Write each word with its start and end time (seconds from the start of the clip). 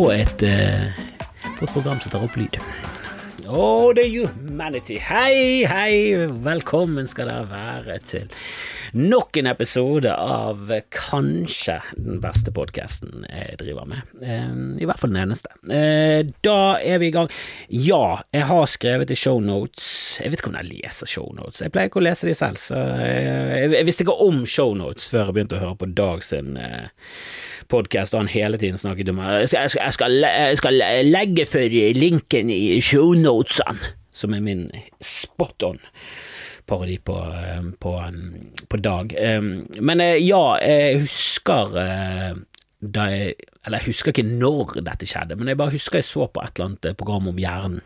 på 0.00 0.12
et, 0.12 0.42
eh, 0.42 0.86
på 1.58 1.64
et 1.66 1.72
program 1.74 1.98
som 2.00 2.08
tar 2.10 2.22
opp 2.24 2.36
lyd. 2.40 2.56
Oh, 3.50 3.92
the 3.92 4.06
humanity. 4.08 4.96
Hei, 4.96 5.66
hei, 5.68 6.14
velkommen 6.40 7.08
skal 7.10 7.28
dere 7.28 7.48
være 7.50 7.98
til 8.08 8.30
nok 8.96 9.36
en 9.36 9.50
episode 9.50 10.10
av 10.14 10.70
kanskje 10.94 11.76
den 11.98 12.22
beste 12.22 12.50
podkasten 12.54 13.26
jeg 13.28 13.58
driver 13.60 13.90
med. 13.90 14.08
Eh, 14.22 14.48
I 14.80 14.88
hvert 14.88 15.02
fall 15.02 15.12
den 15.12 15.20
eneste. 15.26 15.52
Eh, 15.68 16.22
Da 16.40 16.78
er 16.80 16.98
vi 17.02 17.10
i 17.10 17.14
gang. 17.14 17.28
Ja, 17.68 18.22
jeg 18.32 18.48
har 18.48 18.66
skrevet 18.66 19.10
i 19.10 19.18
shownotes 19.18 20.18
Jeg 20.22 20.30
vet 20.30 20.40
ikke 20.40 20.54
om 20.54 20.58
jeg 20.62 20.70
leser 20.80 21.06
shownotes. 21.06 21.60
Jeg 21.60 21.72
pleier 21.72 21.90
ikke 21.92 22.00
å 22.00 22.08
lese 22.08 22.26
de 22.26 22.34
selv, 22.34 22.56
så 22.56 22.80
jeg, 23.04 23.72
jeg 23.76 23.86
visste 23.86 24.06
ikke 24.06 24.16
om 24.24 24.46
shownotes 24.46 25.10
før 25.12 25.26
jeg 25.28 25.34
begynte 25.34 25.60
å 25.60 25.64
høre 25.66 25.76
på 25.84 25.92
Dag 25.94 26.24
sin 26.24 26.56
eh, 26.56 26.88
podkast, 27.70 28.16
han 28.18 28.30
hele 28.30 28.58
tiden 28.60 28.78
snakket 28.80 29.12
om 29.12 29.22
jeg 29.22 29.48
skal, 29.48 30.16
jeg 30.18 30.50
jeg 30.50 30.60
skal 30.60 30.82
legge 31.06 31.46
for 31.48 31.78
linken 31.96 32.50
i 32.50 32.80
shownotesene, 32.84 33.94
som 34.12 34.34
er 34.34 34.44
min 34.44 34.66
spot 35.00 35.62
on 35.68 35.80
parodi 36.70 36.98
på, 36.98 37.16
eh, 37.18 37.62
på, 37.80 37.96
um, 37.98 38.50
på 38.68 38.76
Dag. 38.76 39.14
Um, 39.38 39.66
Men 39.80 40.00
eh, 40.00 40.18
ja, 40.22 40.56
jeg 40.62 41.02
husker 41.06 41.78
eh, 41.82 42.34
da 42.80 43.06
jeg 43.12 43.34
Eller 43.66 43.82
jeg 43.82 43.90
husker 43.90 44.14
ikke 44.14 44.24
når 44.24 44.78
dette 44.86 45.06
skjedde, 45.06 45.36
men 45.36 45.50
jeg 45.50 45.58
bare 45.60 45.74
husker 45.74 46.00
jeg 46.00 46.08
så 46.08 46.26
på 46.32 46.40
et 46.40 46.54
eller 46.56 46.70
annet 46.70 46.96
program 46.96 47.28
om 47.28 47.36
hjernen. 47.36 47.82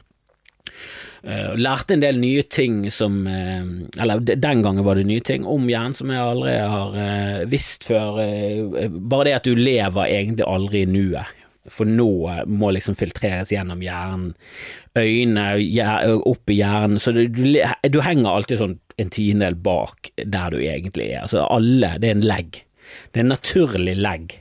Eh, 1.24 1.54
lærte 1.56 1.94
en 1.96 2.02
del 2.02 2.18
nye 2.20 2.42
ting 2.52 2.82
som 2.92 3.22
eh, 3.26 3.62
Eller 3.96 4.20
den 4.20 4.60
gangen 4.60 4.84
var 4.84 4.98
det 4.98 5.06
nye 5.08 5.24
ting 5.24 5.46
om 5.48 5.70
hjernen 5.70 5.96
som 5.96 6.10
jeg 6.12 6.20
aldri 6.20 6.58
har 6.60 6.98
eh, 7.00 7.38
visst 7.48 7.88
før. 7.88 8.20
Bare 8.92 9.30
det 9.30 9.38
at 9.38 9.48
du 9.48 9.56
lever 9.56 10.10
egentlig 10.10 10.44
aldri 10.44 10.84
i 10.84 10.90
nuet. 10.90 11.40
For 11.72 11.88
nå 11.88 12.44
må 12.52 12.74
liksom 12.76 12.96
filtreres 13.00 13.54
gjennom 13.54 13.80
hjernen. 13.80 14.34
Øyne 15.00 15.46
opp 16.20 16.52
i 16.52 16.58
hjernen. 16.58 17.00
Så 17.00 17.14
du, 17.16 17.24
du, 17.32 18.00
henger 18.04 18.28
alltid 18.34 18.60
sånn 18.60 18.76
en 19.00 19.10
tiendedel 19.10 19.56
bak 19.64 20.12
der 20.20 20.52
du 20.52 20.60
egentlig 20.60 21.08
er. 21.14 21.22
Altså 21.24 21.46
alle, 21.48 21.94
det 22.02 22.10
er 22.10 22.18
en 22.18 22.28
legg. 22.28 22.60
Det 23.10 23.22
er 23.22 23.24
en 23.24 23.32
naturlig 23.32 23.96
legg. 23.96 24.36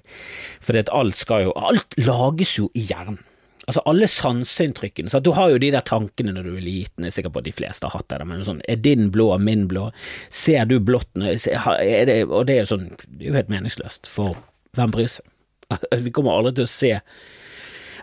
Fordi 0.64 0.84
alt 0.92 1.16
skal 1.16 1.48
jo 1.48 1.56
Alt 1.56 1.96
lages 2.04 2.58
jo 2.60 2.68
i 2.76 2.84
hjernen. 2.92 3.24
Altså 3.64 3.84
alle 3.88 4.08
sanseinntrykkene. 4.12 5.12
Så 5.12 5.22
du 5.24 5.32
har 5.38 5.54
jo 5.54 5.60
de 5.62 5.70
der 5.72 5.86
tankene 5.88 6.34
når 6.36 6.48
du 6.48 6.56
er 6.58 6.66
liten, 6.66 7.06
jeg 7.06 7.14
er 7.14 7.18
sikker 7.18 7.34
på 7.34 7.44
at 7.44 7.48
de 7.48 7.56
fleste 7.56 7.88
har 7.88 7.96
hatt 7.96 8.10
det, 8.12 8.28
men 8.28 8.44
sånn, 8.44 8.64
er 8.68 8.82
din 8.84 9.08
blå 9.14 9.30
min 9.40 9.68
blå? 9.72 9.86
Ser 10.34 10.68
du 10.68 10.80
blått? 10.84 11.08
Er 11.16 12.26
og 12.28 12.48
det 12.50 12.58
er 12.58 12.64
jo 12.66 12.72
sånn, 12.74 12.90
det 13.08 13.22
er 13.22 13.30
jo 13.30 13.38
helt 13.38 13.54
meningsløst, 13.54 14.10
for 14.12 14.36
hvem 14.76 14.96
bryr 14.96 15.12
seg? 15.16 15.30
Vi 16.06 16.12
kommer 16.12 16.36
aldri 16.36 16.58
til 16.60 16.68
å 16.68 16.74
se 16.74 16.90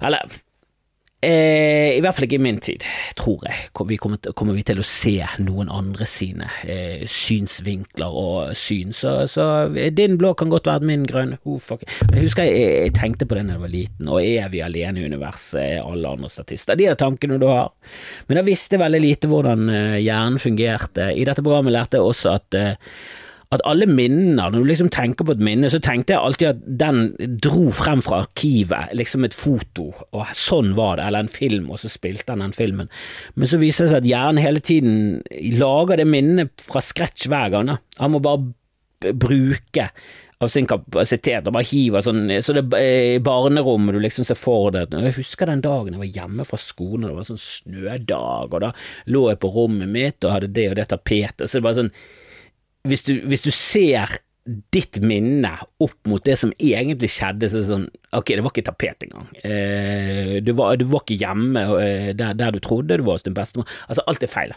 Eller 0.00 0.41
Eh, 1.20 1.28
I 2.00 2.04
hvert 2.06 2.16
fall 2.16 2.24
ikke 2.24 2.38
i 2.38 2.42
min 2.42 2.58
tid, 2.64 2.84
tror 3.18 3.42
jeg. 3.44 3.68
Vi 3.90 3.98
kommer, 4.00 4.32
kommer 4.36 4.56
vi 4.56 4.64
til 4.64 4.80
å 4.80 4.86
se 4.86 5.18
noen 5.44 5.68
andre 5.72 6.06
sine 6.08 6.48
eh, 6.64 7.04
synsvinkler 7.04 8.16
og 8.16 8.54
syn. 8.56 8.94
Så, 8.96 9.12
så 9.28 9.44
din 9.68 10.16
blå 10.20 10.32
kan 10.38 10.52
godt 10.52 10.70
være 10.70 10.88
min 10.88 11.04
grønn. 11.08 11.36
Oh, 11.44 11.60
fuck. 11.60 11.84
Jeg 12.08 12.24
husker 12.24 12.48
jeg, 12.48 12.64
jeg 12.86 12.96
tenkte 12.96 13.28
på 13.28 13.36
det 13.36 13.44
da 13.50 13.58
jeg 13.58 13.64
var 13.66 13.74
liten, 13.74 14.08
og 14.08 14.24
er 14.24 14.48
vi 14.52 14.64
alene 14.64 15.02
i 15.02 15.08
universet, 15.12 15.60
er 15.60 15.84
alle 15.84 16.16
andre 16.16 16.32
statister? 16.32 16.78
De 16.78 16.88
er 16.88 16.98
tankene 17.00 17.40
du 17.40 17.48
har. 17.50 17.70
Men 18.28 18.40
jeg 18.40 18.48
visste 18.48 18.80
veldig 18.80 19.02
lite 19.04 19.30
hvordan 19.30 19.68
eh, 19.68 19.98
hjernen 20.00 20.40
fungerte. 20.40 21.12
I 21.12 21.26
dette 21.28 21.44
programmet 21.44 21.76
lærte 21.76 22.00
jeg 22.00 22.08
også 22.14 22.36
at 22.38 22.56
eh, 22.56 22.94
at 23.50 23.64
alle 23.66 23.86
minner, 23.90 24.52
når 24.52 24.62
du 24.62 24.68
liksom 24.68 24.92
tenker 24.94 25.27
på 25.27 25.34
et 25.34 25.42
minne, 25.42 25.66
så 25.72 25.80
tenkte 25.83 26.14
jeg 26.14 26.22
alltid 26.22 26.48
at 26.52 26.61
den 26.83 27.38
dro 27.42 27.72
frem 27.74 28.02
fra 28.06 28.20
arkivet, 28.22 28.92
liksom 28.94 29.27
et 29.27 29.34
foto, 29.34 29.88
og 30.14 30.30
sånn 30.38 30.77
var 30.78 31.00
det, 31.00 31.08
eller 31.08 31.27
en 31.27 31.33
film, 31.33 31.66
og 31.74 31.80
så 31.83 31.90
spilte 31.90 32.30
han 32.30 32.44
den 32.44 32.55
filmen. 32.55 32.90
Men 33.34 33.50
så 33.50 33.58
viser 33.58 33.89
det 33.89 33.94
seg 33.94 34.05
at 34.05 34.10
hjernen 34.12 34.42
hele 34.44 34.62
tiden 34.62 35.56
lager 35.58 35.98
det 35.98 36.06
minnet 36.06 36.62
fra 36.62 36.83
scratch 36.84 37.27
hver 37.30 37.50
gang. 37.56 37.72
Da. 37.72 37.78
Han 37.98 38.14
må 38.14 38.22
bare 38.22 39.14
bruke 39.18 39.89
av 40.40 40.48
sin 40.48 40.68
kapasitet 40.68 41.48
og 41.48 41.52
bare 41.52 41.68
hive 41.68 42.00
sånn 42.05 42.30
Så 42.40 42.55
det 42.56 42.62
er 42.77 43.16
i 43.16 43.20
barnerommet 43.24 43.96
du 43.96 44.00
liksom 44.00 44.24
ser 44.24 44.39
for 44.40 44.72
deg 44.72 44.94
Jeg 44.94 45.16
husker 45.18 45.50
den 45.50 45.60
dagen 45.64 45.96
jeg 45.96 46.00
var 46.00 46.14
hjemme 46.16 46.46
fra 46.48 46.60
skolen, 46.60 47.05
og 47.05 47.10
det 47.10 47.18
var 47.18 47.28
sånn 47.28 47.42
snødag, 47.42 48.55
og 48.55 48.62
da 48.64 48.70
lå 49.12 49.27
jeg 49.33 49.40
på 49.42 49.52
rommet 49.52 49.90
mitt 49.90 50.24
og 50.24 50.36
hadde 50.36 50.52
det 50.55 50.70
og 50.70 50.78
det 50.78 50.89
tapetet, 50.94 51.44
så 51.48 51.58
det 51.58 51.66
var 51.66 51.77
sånn 51.77 51.92
hvis 52.89 53.07
du, 53.07 53.14
hvis 53.29 53.45
du 53.45 53.51
ser 53.55 54.18
ditt 54.74 54.98
minne 55.05 55.52
opp 55.85 56.08
mot 56.08 56.23
det 56.24 56.36
som 56.41 56.52
egentlig 56.57 57.11
skjedde, 57.13 57.51
så 57.51 57.58
er 57.58 57.63
det 57.63 57.68
sånn 57.68 57.86
Ok, 58.17 58.33
det 58.33 58.42
var 58.42 58.55
ikke 58.55 58.67
tapet 58.67 59.05
engang. 59.07 59.29
Eh, 59.45 60.39
du, 60.42 60.51
var, 60.58 60.80
du 60.80 60.86
var 60.90 61.05
ikke 61.05 61.20
hjemme 61.20 61.63
eh, 61.79 62.11
der, 62.17 62.35
der 62.39 62.57
du 62.57 62.58
trodde 62.64 62.98
du 62.98 63.05
var 63.07 63.19
hos 63.19 63.27
din 63.27 63.36
bestemor. 63.36 63.69
Altså, 63.86 64.02
alt 64.11 64.24
er 64.27 64.33
feil. 64.33 64.55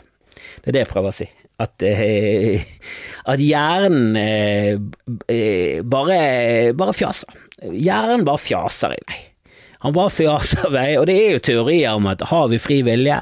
Det 0.64 0.72
er 0.72 0.78
det 0.78 0.86
jeg 0.86 0.92
prøver 0.94 1.12
å 1.12 1.18
si. 1.20 1.28
At, 1.62 1.86
eh, 1.86 2.64
at 3.30 3.44
hjernen 3.44 4.18
eh, 4.18 4.80
eh, 5.30 5.84
bare, 5.86 6.18
bare 6.80 6.98
fjaser. 6.98 7.38
Hjernen 7.70 8.26
bare 8.26 8.42
fjaser 8.42 8.98
i 8.98 9.04
vei. 9.12 9.20
Han 9.84 9.94
bare 9.94 10.14
fjaser 10.16 10.70
i 10.72 10.74
vei, 10.74 10.90
og 10.98 11.06
det 11.12 11.20
er 11.20 11.36
jo 11.36 11.44
teorier 11.44 12.00
om 12.00 12.08
at 12.10 12.24
har 12.32 12.48
vi 12.50 12.62
fri 12.62 12.80
vilje, 12.88 13.20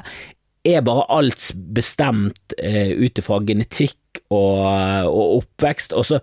er 0.62 0.84
bare 0.86 1.08
alt 1.10 1.50
bestemt 1.74 2.54
eh, 2.56 2.94
ut 2.94 3.18
ifra 3.18 3.40
genetikk 3.42 3.98
og, 4.32 4.60
og 5.08 5.38
oppvekst, 5.40 5.94
og 5.96 6.06
så 6.08 6.20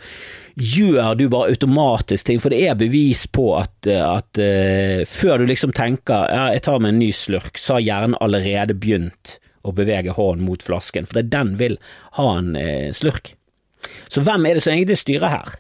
gjør 0.59 1.16
du 1.16 1.25
bare 1.31 1.53
automatisk 1.53 2.27
ting, 2.27 2.41
for 2.44 2.53
det 2.53 2.61
er 2.67 2.79
bevis 2.79 3.25
på 3.31 3.51
at, 3.59 3.73
at 3.88 4.41
uh, 4.41 5.05
før 5.07 5.39
du 5.39 5.50
liksom 5.50 5.73
tenker 5.75 6.27
ja, 6.27 6.50
jeg 6.55 6.66
tar 6.67 6.81
meg 6.83 6.95
en 6.95 7.01
ny 7.03 7.11
slurk, 7.16 7.59
så 7.59 7.77
har 7.77 7.85
hjernen 7.85 8.19
allerede 8.19 8.75
begynt 8.75 9.38
å 9.67 9.73
bevege 9.75 10.16
hånden 10.16 10.47
mot 10.47 10.63
flasken, 10.63 11.07
for 11.07 11.19
det 11.19 11.27
er 11.27 11.33
den 11.38 11.55
vil 11.61 11.79
ha 12.19 12.29
en 12.38 12.53
uh, 12.59 12.89
slurk. 12.95 13.33
Så 14.11 14.23
hvem 14.25 14.45
er 14.45 14.57
det 14.57 14.66
som 14.66 14.75
egentlig 14.75 15.00
styrer 15.00 15.31
her? 15.31 15.57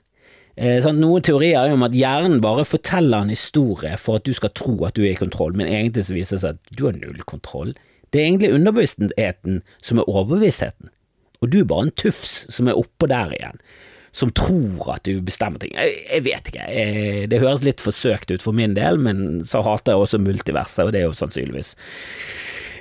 Eh? 0.59 0.83
Noen 0.95 1.23
teorier 1.23 1.61
er 1.61 1.75
om 1.75 1.85
at 1.87 1.95
hjernen 1.95 2.41
bare 2.43 2.67
forteller 2.67 3.23
en 3.23 3.33
historie 3.33 3.95
for 4.01 4.19
at 4.19 4.27
du 4.27 4.35
skal 4.35 4.51
tro 4.57 4.75
at 4.87 4.97
du 4.97 5.05
er 5.05 5.13
i 5.13 5.19
kontroll, 5.19 5.55
men 5.55 5.69
egentlig 5.69 6.07
så 6.09 6.17
viser 6.17 6.35
det 6.35 6.43
seg 6.43 6.57
at 6.57 6.75
du 6.75 6.85
har 6.89 6.97
null 6.99 7.21
kontroll. 7.29 7.75
Det 8.09 8.19
er 8.19 8.27
egentlig 8.27 8.53
underbevisstheten 8.57 9.61
som 9.85 10.01
er 10.01 10.09
overbevisstheten, 10.09 10.91
og 11.39 11.51
du 11.51 11.61
er 11.61 11.69
bare 11.69 11.87
en 11.87 11.95
tufs 11.99 12.43
som 12.51 12.67
er 12.67 12.79
oppå 12.79 13.07
der 13.09 13.33
igjen, 13.35 13.61
som 14.11 14.31
tror 14.35 14.95
at 14.95 15.05
du 15.05 15.21
bestemmer 15.23 15.61
ting. 15.61 15.75
Jeg, 15.77 15.99
jeg 16.09 16.25
vet 16.25 16.51
ikke, 16.51 16.67
jeg, 16.67 17.25
det 17.31 17.41
høres 17.43 17.63
litt 17.65 17.83
forsøkt 17.83 18.33
ut 18.33 18.43
for 18.43 18.57
min 18.57 18.75
del, 18.77 18.99
men 19.01 19.43
så 19.47 19.63
hater 19.65 19.95
jeg 19.95 20.05
også 20.05 20.21
multiverset, 20.23 20.85
og 20.85 20.95
det 20.95 21.03
er 21.03 21.09
jo 21.09 21.17
sannsynligvis 21.17 21.75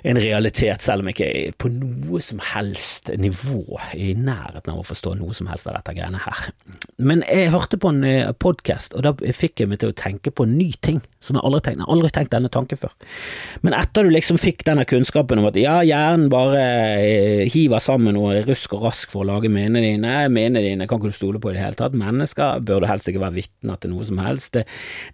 en 0.07 0.19
realitet, 0.23 0.83
selv 0.83 1.03
om 1.03 1.09
jeg 1.11 1.17
ikke 1.17 1.29
er 1.29 1.55
på 1.59 1.71
noe 1.73 2.21
som 2.23 2.41
helst 2.53 3.11
nivå 3.19 3.81
i 3.99 4.13
nærheten 4.15 4.73
av 4.73 4.83
å 4.83 4.87
forstå 4.87 5.15
noe 5.19 5.35
som 5.37 5.51
helst 5.51 5.67
av 5.69 5.75
dette 5.79 5.95
greiene 5.97 6.21
her. 6.23 6.51
Men 7.03 7.25
jeg 7.27 7.51
hørte 7.55 7.81
på 7.83 7.91
en 7.93 8.05
podkast, 8.39 8.95
og 8.95 9.07
da 9.07 9.15
fikk 9.35 9.63
jeg 9.63 9.73
meg 9.73 9.83
til 9.83 9.93
å 9.93 9.99
tenke 9.99 10.31
på 10.31 10.47
en 10.47 10.55
ny 10.59 10.71
ting 10.87 11.03
som 11.21 11.37
jeg 11.37 11.45
aldri 11.45 11.61
tenkte. 11.67 11.83
Jeg 11.83 11.87
har 11.89 11.95
aldri 11.97 12.11
tenkt 12.15 12.33
denne 12.35 12.51
tanken 12.53 12.81
før. 12.81 12.93
Men 13.67 13.75
etter 13.77 14.07
du 14.07 14.13
liksom 14.15 14.39
fikk 14.41 14.63
denne 14.69 14.85
kunnskapen 14.89 15.41
om 15.41 15.49
at 15.51 15.59
ja, 15.59 15.79
hjernen 15.87 16.29
bare 16.33 16.63
eh, 17.03 17.45
hiver 17.51 17.83
sammen 17.83 18.15
noe 18.15 18.43
rusk 18.47 18.77
og 18.77 18.87
rask 18.87 19.11
for 19.13 19.25
å 19.25 19.29
lage 19.33 19.51
minnene 19.51 19.83
dine, 19.83 20.15
minnene 20.33 20.63
dine 20.65 20.89
kan 20.89 21.01
ikke 21.01 21.11
du 21.11 21.17
stole 21.17 21.43
på 21.43 21.51
i 21.53 21.57
det 21.57 21.65
hele 21.65 21.79
tatt, 21.79 21.97
mennesker 21.99 22.63
bør 22.67 22.85
du 22.85 22.89
helst 22.91 23.11
ikke 23.11 23.23
være 23.25 23.39
vitner 23.41 23.81
til 23.83 23.95
noe 23.95 24.07
som 24.07 24.23
helst. 24.23 24.53
Det, 24.55 24.65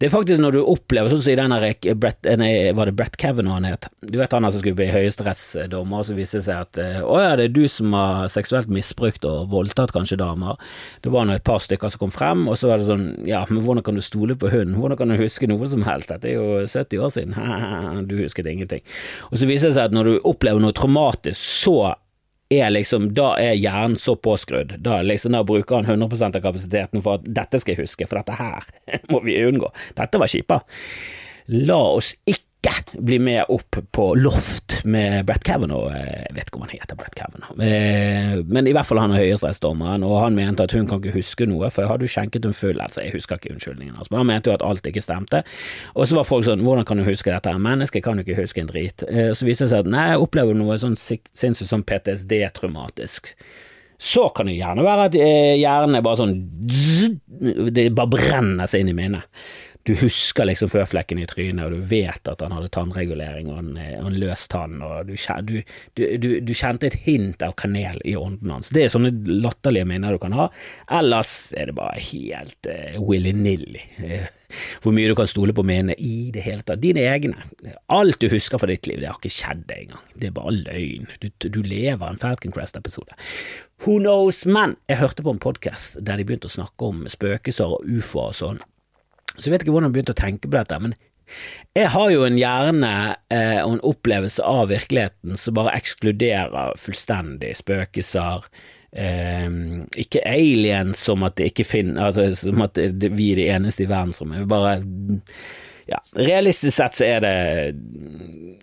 det 0.01 0.09
er 0.09 0.15
faktisk 0.15 0.43
når 0.45 0.59
du 0.59 0.61
opplever, 0.75 1.13
sånn 1.13 1.25
som 1.25 1.35
i 1.35 1.39
denne 1.41 1.63
Brett, 2.05 2.27
nei, 2.39 2.53
var 2.77 2.89
det 2.89 2.97
Brett 2.99 3.17
Kavanaugh 3.21 3.57
han 3.57 3.67
het, 3.69 3.89
du 4.05 4.19
vet 4.21 4.33
han 4.35 4.45
som 4.51 4.61
skulle 4.61 4.77
bli 4.79 4.91
høyesterettsdommer, 4.93 6.03
og 6.03 6.09
så 6.09 6.17
viste 6.17 6.41
det 6.41 6.47
seg 6.49 6.67
at 6.67 6.81
eh, 6.83 7.01
å 7.01 7.19
ja, 7.23 7.33
det 7.39 7.49
er 7.49 7.55
du 7.55 7.65
som 7.71 7.95
har 7.97 8.29
seksuelt 8.33 8.69
misbrukt 8.73 9.25
og 9.29 9.49
voldtatt 9.53 9.95
kanskje 9.95 10.21
damer. 10.21 10.61
Det 11.05 11.13
var 11.15 11.29
nå 11.29 11.39
et 11.39 11.47
par 11.47 11.63
stykker 11.65 11.93
som 11.93 12.05
kom 12.05 12.15
frem, 12.15 12.47
og 12.51 12.59
så 12.61 12.71
var 12.71 12.83
det 12.83 12.89
sånn, 12.91 13.07
ja, 13.29 13.45
men 13.49 13.65
hvordan 13.65 13.87
kan 13.87 13.97
du 13.97 14.05
stole 14.05 14.37
på 14.39 14.53
hun, 14.53 14.77
hvordan 14.77 15.01
kan 15.01 15.13
du 15.13 15.19
huske 15.21 15.49
noe 15.51 15.69
som 15.71 15.85
helst? 15.87 15.94
Dette 16.03 16.31
er 16.31 16.35
jo 16.35 16.47
70 16.67 17.03
år 17.07 17.13
siden, 17.15 17.35
du 18.09 18.17
husket 18.19 18.49
ingenting. 18.51 18.83
Og 19.31 19.39
så 19.39 19.47
viser 19.51 19.71
det 19.71 19.77
seg 19.79 19.91
at 19.91 19.95
når 19.95 20.11
du 20.11 20.15
opplever 20.27 20.63
noe 20.63 20.75
traumatisk, 20.77 21.39
så 21.39 21.95
er 22.53 22.71
liksom, 22.71 23.09
da 23.17 23.33
er 23.41 23.55
hjernen 23.57 23.97
så 23.99 24.17
påskrudd. 24.21 24.77
Da, 24.85 25.01
liksom, 25.03 25.35
da 25.35 25.45
bruker 25.47 25.81
han 25.81 25.89
100% 25.89 26.39
av 26.39 26.45
kapasiteten 26.45 27.05
for 27.05 27.19
at 27.19 27.29
dette 27.37 27.61
skal 27.63 27.75
jeg 27.75 27.87
huske, 27.87 28.09
for 28.11 28.21
dette 28.21 28.39
her 28.39 28.67
må 29.13 29.23
vi 29.25 29.39
unngå. 29.47 29.71
Dette 29.99 30.21
var 30.21 30.31
kjipa. 30.31 30.61
La 31.55 31.81
oss 31.97 32.15
ikke 32.25 32.43
bli 32.97 33.19
med 33.19 33.45
opp 33.53 33.77
på 33.93 34.05
loft 34.17 34.79
med 34.85 35.27
Brett 35.29 35.45
Kavanaugh. 35.45 35.91
Jeg 35.93 36.35
vet 36.37 36.49
ikke 36.49 36.57
om 36.61 36.65
han 36.67 36.73
heter 36.73 36.97
Brett 36.97 37.15
Kavanaugh, 37.19 37.53
Eh, 37.65 38.41
men 38.47 38.67
i 38.67 38.73
hvert 38.75 38.87
fall 38.87 38.99
han 38.99 39.13
er 39.13 39.23
høyesterettsdommeren, 39.25 40.05
og 40.07 40.17
han 40.23 40.35
mente 40.37 40.65
at 40.65 40.73
hun 40.73 40.87
kan 40.89 41.01
ikke 41.03 41.15
huske 41.19 41.47
noe, 41.49 41.71
for 41.71 41.87
hadde 41.91 42.07
jo 42.07 42.13
skjenket 42.15 42.45
hun 42.49 42.55
full. 42.57 42.81
Altså, 42.81 43.03
jeg 43.05 43.15
husker 43.17 43.37
ikke 43.41 43.53
unnskyldningen 43.55 43.97
hans, 43.99 44.11
men 44.11 44.23
han 44.23 44.31
mente 44.31 44.51
jo 44.51 44.55
at 44.57 44.65
alt 44.67 44.87
ikke 44.87 45.03
stemte. 45.05 45.43
Og 45.95 46.09
så 46.09 46.17
var 46.19 46.25
folk 46.29 46.47
sånn, 46.49 46.65
hvordan 46.65 46.87
kan 46.89 47.01
du 47.01 47.05
huske 47.07 47.33
dette? 47.33 47.53
Mennesket 47.59 48.05
kan 48.05 48.19
jo 48.19 48.25
ikke 48.27 48.41
huske 48.43 48.61
en 48.65 48.71
drit. 48.73 49.05
Eh, 49.09 49.33
Så 49.35 49.47
viste 49.47 49.65
det 49.67 49.71
seg 49.75 49.85
at 49.85 49.91
nei, 49.91 50.09
jeg 50.15 50.25
opplever 50.25 50.55
noe 50.57 50.79
sånn 50.81 50.97
sinnssykt 50.97 51.69
som 51.69 51.85
PTSD-traumatisk. 51.85 53.35
Så 53.99 54.29
kan 54.35 54.47
det 54.51 54.57
gjerne 54.59 54.83
være 54.85 55.05
at 55.09 55.15
eh, 55.17 55.55
hjernen 55.61 55.95
er 55.97 56.03
bare 56.05 56.19
sånn 56.19 56.35
Det 57.73 57.87
bare 57.95 58.11
brenner 58.11 58.67
seg 58.71 58.83
inn 58.83 58.91
i 58.91 58.97
minnet. 58.97 59.23
Du 59.85 59.93
husker 60.01 60.47
liksom 60.49 60.71
føflekken 60.73 61.19
i 61.21 61.27
trynet, 61.29 61.67
og 61.67 61.75
du 61.75 61.89
vet 61.91 62.29
at 62.31 62.41
han 62.41 62.55
hadde 62.57 62.71
tannregulering 62.73 63.51
og 63.53 63.59
en, 63.61 63.73
og 64.01 64.09
en 64.09 64.17
løs 64.23 64.47
tann, 64.49 64.79
og 64.85 65.11
du, 65.11 65.17
du, 65.45 66.07
du, 66.21 66.29
du, 66.41 66.53
kjente 66.57 66.89
et 66.89 66.97
hint 67.05 67.45
av 67.45 67.53
kanel 67.61 68.01
i 68.09 68.15
ånden 68.17 68.55
hans. 68.55 68.73
Det 68.73 68.87
er 68.87 68.95
sånne 68.95 69.13
latterlige 69.29 69.89
minner 69.91 70.17
du 70.17 70.23
kan 70.23 70.37
ha. 70.37 70.49
Ellers 71.01 71.53
er 71.53 71.69
det 71.69 71.77
bare 71.77 72.01
helt 72.01 72.71
uh, 72.71 72.97
willy-nilly. 73.05 73.85
Uh, 74.01 74.27
hvor 74.81 74.95
mye 74.97 75.11
du 75.11 75.17
kan 75.19 75.29
stole 75.29 75.53
på 75.57 75.65
minnene 75.67 75.97
i 76.01 76.31
det 76.33 76.45
hele 76.47 76.65
tatt. 76.65 76.81
Dine 76.81 77.05
egne. 77.11 77.45
Alt 77.93 78.21
du 78.23 78.29
husker 78.33 78.61
fra 78.61 78.71
ditt 78.71 78.89
liv, 78.89 79.03
det 79.03 79.11
har 79.11 79.19
ikke 79.21 79.37
skjedd 79.37 79.73
engang. 79.75 80.05
Det 80.17 80.31
er 80.31 80.37
bare 80.37 80.55
løgn. 80.63 81.09
Du, 81.21 81.29
du 81.45 81.61
lever 81.61 82.05
en 82.07 82.21
Falcon 82.21 82.55
Crest-episode. 82.55 83.17
Who 83.85 83.99
knows? 84.01 84.45
Men 84.47 84.79
jeg 84.89 85.03
hørte 85.03 85.27
på 85.27 85.35
en 85.35 85.43
podkast 85.43 85.99
der 86.01 86.21
de 86.21 86.29
begynte 86.29 86.49
å 86.49 86.57
snakke 86.57 86.89
om 86.89 87.05
spøkelser 87.11 87.77
og 87.77 87.85
ufoer 87.85 88.31
og 88.31 88.39
sånn. 88.39 88.65
Så 89.37 89.49
jeg 89.49 89.55
vet 89.55 89.65
ikke 89.65 89.75
hvordan 89.75 89.91
jeg 89.91 89.97
begynte 89.99 90.15
å 90.15 90.23
tenke 90.23 90.49
på 90.49 90.57
dette, 90.57 90.79
men 90.83 90.95
jeg 91.75 91.91
har 91.91 92.11
jo 92.13 92.23
en 92.27 92.39
hjerne 92.39 92.93
eh, 93.33 93.59
og 93.65 93.77
en 93.77 93.85
opplevelse 93.89 94.45
av 94.45 94.69
virkeligheten 94.71 95.39
som 95.41 95.57
bare 95.57 95.75
ekskluderer 95.79 96.77
fullstendig 96.79 97.55
spøkelser. 97.59 98.47
Eh, 98.95 99.49
ikke 100.05 100.23
aliens 100.29 101.01
som 101.09 101.25
at 101.27 101.41
ikke 101.43 101.67
finner 101.67 102.13
altså, 102.13 102.29
Som 102.39 102.63
at 102.63 102.79
vi 102.79 103.33
er 103.33 103.41
de 103.41 103.49
eneste 103.57 103.87
i 103.87 103.91
verdensrommet. 103.91 104.47
Bare 104.51 104.77
ja, 105.91 106.01
realistisk 106.17 106.77
sett 106.77 106.97
så 106.97 107.07
er 107.07 107.25
det 107.25 107.35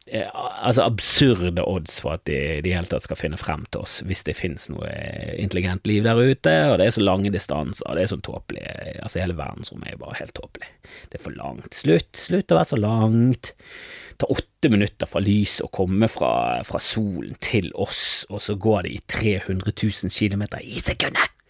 eh, 0.08 0.28
altså 0.34 0.86
absurde 0.88 1.64
odds 1.68 2.00
for 2.02 2.18
at 2.18 2.24
de 2.30 2.38
i 2.58 2.62
det 2.66 2.74
hele 2.74 2.90
tatt 2.90 3.06
skal 3.06 3.20
finne 3.20 3.40
frem 3.40 3.66
til 3.70 3.84
oss, 3.84 4.00
hvis 4.08 4.26
det 4.28 4.38
finnes 4.40 4.68
noe 4.74 4.90
intelligent 5.38 5.86
liv 5.90 6.06
der 6.08 6.20
ute, 6.20 6.56
og 6.72 6.80
det 6.82 6.88
er 6.88 6.96
så 6.98 7.06
lange 7.06 7.34
distanser, 7.34 7.86
og 7.88 7.98
det 7.98 8.06
er 8.06 8.14
sånn 8.14 8.26
tåpelig, 8.26 8.64
altså 9.04 9.22
hele 9.22 9.38
verdensrommet 9.40 9.94
er 9.94 10.02
bare 10.02 10.20
helt 10.22 10.36
tåpelig. 10.38 10.72
Det 11.10 11.20
er 11.20 11.26
for 11.26 11.38
langt. 11.38 11.78
Slutt, 11.78 12.10
slutt 12.18 12.54
å 12.54 12.62
være 12.62 12.72
så 12.74 12.80
langt. 12.82 13.54
Det 14.12 14.24
tar 14.24 14.34
åtte 14.34 14.72
minutter 14.74 15.10
fra 15.10 15.22
lyset 15.24 15.66
å 15.66 15.74
komme 15.74 16.10
fra, 16.12 16.34
fra 16.68 16.82
solen 16.82 17.38
til 17.42 17.70
oss, 17.74 18.24
og 18.30 18.42
så 18.44 18.58
går 18.58 18.88
det 18.88 18.96
i 18.98 19.04
300 19.20 19.78
000 19.78 20.18
km 20.18 20.50
i 20.62 20.82
sekundet! 20.82 21.41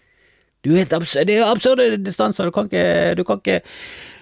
Du 0.61 0.75
er 0.77 0.85
absurd, 0.93 1.25
det 1.27 1.39
er 1.39 1.49
absurde 1.49 1.97
distanser, 1.97 2.45
du 2.45 2.53
kan 2.55 2.69
ikke, 2.69 3.15
du 3.17 3.23
kan 3.25 3.41
ikke 3.41 3.61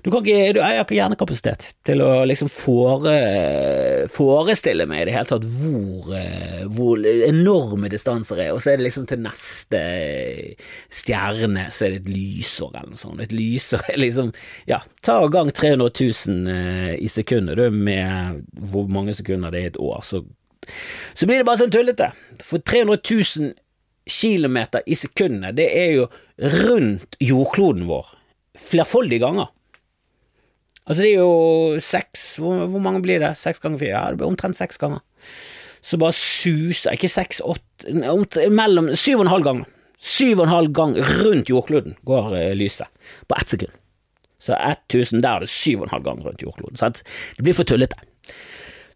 du 0.04 0.12
kan 0.12 0.24
ikke, 0.24 0.54
du, 0.56 0.60
Jeg 0.62 0.78
har 0.78 0.86
ikke 0.86 0.96
hjernekapasitet 0.96 1.66
til 1.88 2.02
å 2.04 2.24
liksom 2.28 2.50
fore, 2.52 3.16
forestille 4.14 4.86
meg 4.88 5.04
i 5.04 5.08
det 5.10 5.16
hele 5.16 5.28
tatt 5.28 5.48
hvor, 5.60 6.14
hvor, 6.76 7.04
enorme 7.28 7.92
distanser 7.92 8.40
er, 8.46 8.54
og 8.54 8.64
så 8.64 8.72
er 8.72 8.80
det 8.80 8.88
liksom 8.88 9.10
til 9.10 9.24
neste 9.26 9.82
stjerne 11.02 11.68
så 11.76 11.88
er 11.88 11.98
det 11.98 12.02
et 12.06 12.12
lysår 12.14 12.72
eller 12.72 12.94
noe 12.94 13.02
sånt. 13.02 13.24
Et 13.26 13.36
lysår 13.36 13.92
er 13.92 14.00
liksom 14.00 14.32
Ja, 14.70 14.82
ta 15.06 15.20
gang 15.32 15.52
300 15.52 15.92
000 15.92 16.54
eh, 16.54 16.94
i 17.04 17.12
sekundet, 17.12 17.60
du, 17.60 17.68
med 17.74 18.46
hvor 18.72 18.88
mange 18.92 19.16
sekunder 19.18 19.52
det 19.52 19.60
er 19.60 19.68
i 19.68 19.74
et 19.74 19.82
år, 19.84 20.04
så, 20.08 20.24
så 21.12 21.28
blir 21.28 21.42
det 21.42 21.50
bare 21.50 21.60
sånn 21.66 21.76
tullete. 21.76 22.14
For 22.46 22.64
300 22.64 23.04
000 23.04 23.58
kilometer 24.10 24.82
i 24.90 24.96
sekundet, 24.98 25.58
det 25.60 25.68
er 25.76 25.92
jo 26.00 26.08
rundt 26.40 27.18
jordkloden 27.20 27.88
vår 27.90 28.08
flerfoldige 28.70 29.24
ganger. 29.24 29.50
Altså 30.90 31.04
det 31.04 31.12
er 31.12 31.20
jo 31.22 31.82
seks 31.84 32.24
hvor, 32.42 32.66
hvor, 32.66 32.82
mange 32.82 33.02
blir 33.06 33.22
det? 33.22 33.36
Seks 33.38 33.62
ganger 33.62 33.82
fire? 33.82 33.94
Ja, 33.94 34.06
det 34.10 34.22
blir 34.22 34.30
omtrent 34.30 34.58
seks 34.58 34.80
ganger. 34.82 35.04
Så 35.86 36.00
bare 36.02 36.16
suser 36.18 36.96
Ikke 36.98 37.08
seks, 37.08 37.40
åtte 37.46 37.94
Mellom 38.52 38.90
syv 38.98 39.22
og 39.22 39.28
en 39.28 39.34
halv 39.34 39.46
gang. 39.46 39.62
Syv 40.00 40.40
og 40.40 40.48
en 40.48 40.54
halv 40.54 40.74
gang 40.76 40.96
rundt 40.98 41.52
jordkloden 41.52 41.96
går 42.08 42.32
uh, 42.34 42.52
lyset 42.58 42.88
på 43.28 43.38
ett 43.38 43.54
sekund. 43.54 43.76
Så 44.40 44.56
1000, 44.56 45.20
der 45.22 45.30
er 45.30 45.44
det 45.44 45.52
syv 45.52 45.82
og 45.82 45.90
en 45.90 45.94
halv 45.98 46.06
gang 46.08 46.22
rundt 46.24 46.42
jordkloden. 46.42 46.80
Sant? 46.80 47.04
det 47.36 47.44
blir 47.44 47.58
for 47.58 47.68
tullete. 47.68 48.00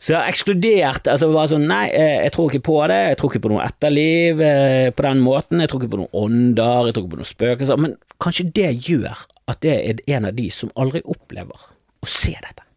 Så 0.03 0.11
jeg 0.11 0.19
har 0.19 0.27
ekskludert 0.27 1.07
altså 1.07 1.29
bare 1.31 1.47
sånn, 1.53 1.63
Nei, 1.69 1.85
eh, 1.95 2.25
jeg 2.25 2.33
tror 2.35 2.49
ikke 2.51 2.65
på 2.67 2.75
det, 2.91 2.99
jeg 3.13 3.19
tror 3.19 3.31
ikke 3.31 3.43
på 3.45 3.51
noe 3.53 3.63
etterliv 3.63 4.41
eh, 4.43 4.89
på 4.91 5.05
den 5.05 5.21
måten, 5.23 5.61
jeg 5.63 5.71
tror 5.71 5.79
ikke 5.79 5.93
på 5.93 5.99
noen 6.01 6.17
ånder, 6.19 6.89
jeg 6.89 6.95
tror 6.95 7.05
ikke 7.05 7.13
på 7.13 7.19
noen 7.21 7.29
spøkelser, 7.29 7.79
men 7.79 7.93
kanskje 8.23 8.49
det 8.57 8.71
gjør 8.83 9.21
at 9.47 9.61
det 9.63 9.75
er 9.77 10.01
en 10.17 10.27
av 10.27 10.35
de 10.35 10.49
som 10.51 10.73
aldri 10.79 10.99
opplever 11.07 11.69
å 12.03 12.09
se 12.09 12.33
dette. 12.35 12.67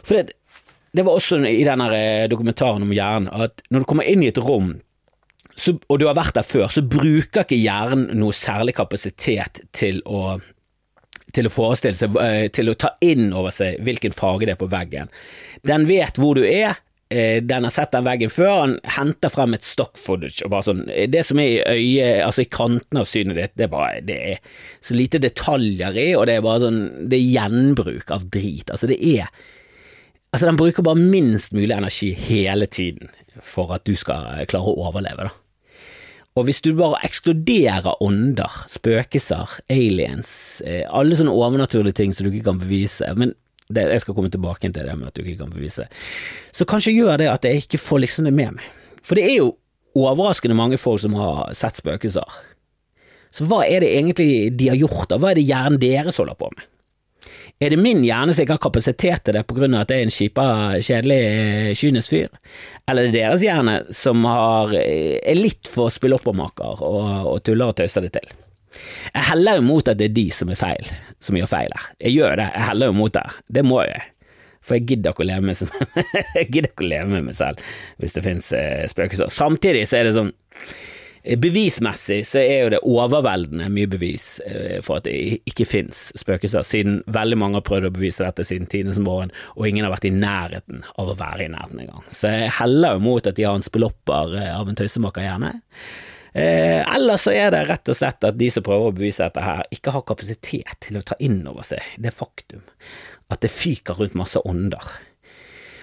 For 0.00 0.16
det, 0.16 0.38
det 0.96 1.04
var 1.04 1.18
også 1.20 1.42
i 1.44 1.66
denne 1.68 1.90
eh, 1.98 2.28
dokumentaren 2.32 2.86
om 2.86 2.94
hjernen 2.96 3.28
at 3.36 3.60
når 3.68 3.84
du 3.84 3.90
kommer 3.92 4.08
inn 4.08 4.24
i 4.24 4.30
et 4.32 4.40
rom 4.40 4.78
så, 5.52 5.74
og 5.92 6.00
du 6.00 6.06
har 6.08 6.16
vært 6.16 6.38
der 6.38 6.48
før, 6.48 6.70
så 6.72 6.80
bruker 6.80 7.44
ikke 7.44 7.60
hjernen 7.60 8.08
noe 8.16 8.32
særlig 8.32 8.78
kapasitet 8.78 9.60
til 9.76 10.00
å 10.08 10.38
til 11.34 11.46
å 11.46 11.52
forestille 11.52 11.94
seg, 11.94 12.16
til 12.56 12.72
å 12.72 12.74
ta 12.74 12.88
inn 13.06 13.28
over 13.36 13.54
seg 13.54 13.78
hvilken 13.86 14.14
farge 14.16 14.48
det 14.48 14.56
er 14.56 14.58
på 14.58 14.66
veggen. 14.70 15.10
Den 15.66 15.86
vet 15.88 16.18
hvor 16.20 16.38
du 16.38 16.44
er, 16.46 16.78
eh, 17.10 17.42
den 17.42 17.66
har 17.66 17.74
sett 17.74 17.92
den 17.92 18.06
veggen 18.06 18.32
før, 18.32 18.54
han 18.62 18.74
henter 18.96 19.32
frem 19.32 19.56
et 19.56 19.66
stock 19.66 19.98
footage 20.00 20.44
og 20.46 20.54
bare 20.54 20.68
sånn 20.68 20.84
Det 21.12 21.24
som 21.26 21.40
er 21.42 21.50
i 21.50 21.62
øyet, 21.76 22.24
altså 22.26 22.44
i 22.44 22.50
kantene 22.50 23.04
av 23.04 23.08
synet 23.10 23.40
ditt, 23.40 23.56
det 23.58 23.66
er 23.66 23.72
bare 23.74 24.02
Det 24.06 24.18
er 24.32 24.58
så 24.80 24.96
lite 24.96 25.22
detaljer 25.22 25.98
i, 25.98 26.10
og 26.16 26.26
det 26.30 26.38
er 26.38 26.46
bare 26.46 26.64
sånn 26.66 26.82
Det 27.10 27.18
er 27.18 27.32
gjenbruk 27.38 28.14
av 28.14 28.28
drit. 28.30 28.70
Altså, 28.70 28.90
det 28.90 29.00
er 29.00 29.30
Altså, 30.30 30.46
den 30.46 30.60
bruker 30.60 30.84
bare 30.86 30.94
minst 30.94 31.50
mulig 31.50 31.74
energi 31.74 32.12
hele 32.14 32.68
tiden 32.70 33.10
for 33.42 33.72
at 33.74 33.82
du 33.82 33.96
skal 33.98 34.44
klare 34.46 34.70
å 34.70 34.86
overleve, 34.86 35.26
da. 35.26 35.32
Og 36.38 36.46
hvis 36.46 36.62
du 36.62 36.70
bare 36.78 37.00
ekskluderer 37.04 37.98
ånder, 38.04 38.60
spøkelser, 38.70 39.56
aliens, 39.72 40.62
eh, 40.62 40.84
alle 40.86 41.18
sånne 41.18 41.34
overnaturlige 41.34 41.98
ting 41.98 42.14
som 42.14 42.26
du 42.26 42.30
ikke 42.30 42.52
kan 42.52 42.60
bevise, 42.62 43.08
men 43.18 43.34
det, 43.70 43.86
jeg 43.94 44.04
skal 44.04 44.16
komme 44.16 44.30
tilbake 44.32 44.68
til 44.68 44.76
det 44.76 44.96
med 44.98 45.10
at 45.10 45.16
du 45.16 45.24
ikke 45.24 45.44
kan 45.44 45.54
bevise. 45.54 45.86
Så 46.52 46.66
kanskje 46.68 46.96
gjør 46.96 47.20
det 47.22 47.30
at 47.32 47.46
jeg 47.46 47.64
ikke 47.64 47.82
får 47.82 48.04
liksom 48.04 48.28
det 48.28 48.34
med 48.36 48.58
meg. 48.58 48.70
For 49.02 49.18
det 49.18 49.28
er 49.28 49.38
jo 49.38 49.54
overraskende 49.98 50.58
mange 50.58 50.78
folk 50.78 51.02
som 51.02 51.16
har 51.18 51.48
sett 51.56 51.80
spøkelser. 51.80 52.40
Så 53.34 53.46
hva 53.46 53.62
er 53.66 53.84
det 53.84 53.92
egentlig 53.94 54.50
de 54.58 54.68
har 54.72 54.78
gjort, 54.78 55.08
da? 55.10 55.18
Hva 55.22 55.32
er 55.32 55.38
det 55.38 55.46
hjernen 55.46 55.80
deres 55.82 56.18
holder 56.18 56.38
på 56.38 56.50
med? 56.54 56.66
Er 57.60 57.74
det 57.74 57.78
min 57.82 58.00
hjerne 58.06 58.32
som 58.32 58.42
ikke 58.42 58.56
har 58.56 58.62
kapasitet 58.64 59.24
til 59.26 59.36
det 59.36 59.42
på 59.44 59.54
grunn 59.58 59.74
av 59.76 59.84
at 59.84 59.90
jeg 59.92 60.00
er 60.00 60.06
en 60.06 60.14
kjipa, 60.14 60.44
kjedelig, 60.80 61.18
kynisk 61.76 62.14
fyr? 62.14 62.38
Eller 62.88 63.04
er 63.04 63.10
det 63.10 63.20
deres 63.20 63.44
hjerne 63.44 63.74
som 63.94 64.24
har, 64.24 64.72
er 64.72 65.36
litt 65.36 65.68
for 65.68 65.92
spilloppermaker 65.92 66.80
og, 66.80 67.10
og 67.28 67.42
tuller 67.44 67.74
og 67.74 67.76
tøyser 67.76 68.06
det 68.06 68.14
til? 68.16 68.32
Jeg 69.12 69.28
heller 69.28 69.58
jo 69.58 69.66
mot 69.66 69.90
at 69.90 69.98
det 70.00 70.08
er 70.08 70.16
de 70.16 70.26
som 70.32 70.50
er 70.52 70.58
feil, 70.58 70.88
som 71.24 71.36
gjør 71.36 71.50
feil 71.50 71.76
her. 71.76 71.90
Jeg 72.00 72.16
gjør 72.18 72.40
det, 72.40 72.48
jeg 72.54 72.68
heller 72.70 72.90
jo 72.90 72.98
mot 73.00 73.14
det. 73.14 73.26
Det 73.52 73.64
må 73.66 73.82
jeg. 73.84 74.06
For 74.60 74.76
jeg 74.76 74.88
gidder 74.90 75.14
ikke 75.14 75.24
å 75.24 75.30
leve 75.30 75.48
med, 75.48 75.60
jeg 76.36 76.48
gidder 76.52 76.70
ikke 76.70 76.86
å 76.86 76.92
leve 76.92 77.12
med 77.14 77.28
meg 77.30 77.36
selv 77.38 77.60
hvis 78.00 78.16
det 78.16 78.24
finnes 78.26 78.48
eh, 78.56 78.86
spøkelser. 78.90 79.32
Samtidig 79.32 79.86
så 79.88 80.00
er 80.00 80.08
det 80.08 80.16
sånn 80.18 80.32
eh, 81.24 81.38
Bevismessig 81.40 82.20
så 82.28 82.42
er 82.42 82.66
jo 82.66 82.72
det 82.74 82.82
overveldende 82.88 83.70
mye 83.72 83.88
bevis 83.90 84.26
eh, 84.44 84.78
for 84.84 85.00
at 85.00 85.08
det 85.08 85.40
ikke 85.48 85.68
finnes 85.68 86.02
spøkelser, 86.20 86.66
siden 86.66 87.00
veldig 87.08 87.40
mange 87.40 87.60
har 87.60 87.66
prøvd 87.70 87.88
å 87.88 87.94
bevise 87.96 88.26
dette 88.26 88.44
siden 88.48 88.68
tidenes 88.70 89.00
morgen, 89.00 89.32
og 89.56 89.68
ingen 89.68 89.88
har 89.88 89.94
vært 89.96 90.10
i 90.10 90.14
nærheten 90.14 90.84
av 91.00 91.08
å 91.08 91.16
være 91.18 91.48
i 91.48 91.52
nærheten 91.56 91.80
engang. 91.86 92.04
Så 92.12 92.34
jeg 92.34 92.54
heller 92.60 92.98
jo 92.98 93.04
mot 93.08 93.32
at 93.32 93.40
de 93.40 93.48
har 93.48 93.56
en 93.56 93.64
spillopper 93.64 94.38
av 94.44 94.68
en 94.68 94.80
tøysemaker, 94.80 95.24
gjerne. 95.24 95.56
Eh, 96.32 96.80
eller 96.94 97.20
så 97.20 97.34
er 97.34 97.50
det 97.54 97.66
rett 97.68 97.90
og 97.90 97.98
slett 97.98 98.26
at 98.26 98.38
de 98.38 98.50
som 98.52 98.64
prøver 98.66 98.90
å 98.90 98.96
bevise 98.96 99.26
dette 99.26 99.44
her, 99.44 99.64
ikke 99.74 99.94
har 99.96 100.06
kapasitet 100.06 100.80
til 100.86 101.00
å 101.00 101.06
ta 101.06 101.18
inn 101.18 101.42
over 101.50 101.66
seg 101.66 101.82
det 101.98 102.14
faktum 102.14 102.62
at 103.30 103.44
det 103.44 103.52
fyker 103.54 103.98
rundt 103.98 104.18
masse 104.18 104.40
ånder. 104.46 104.82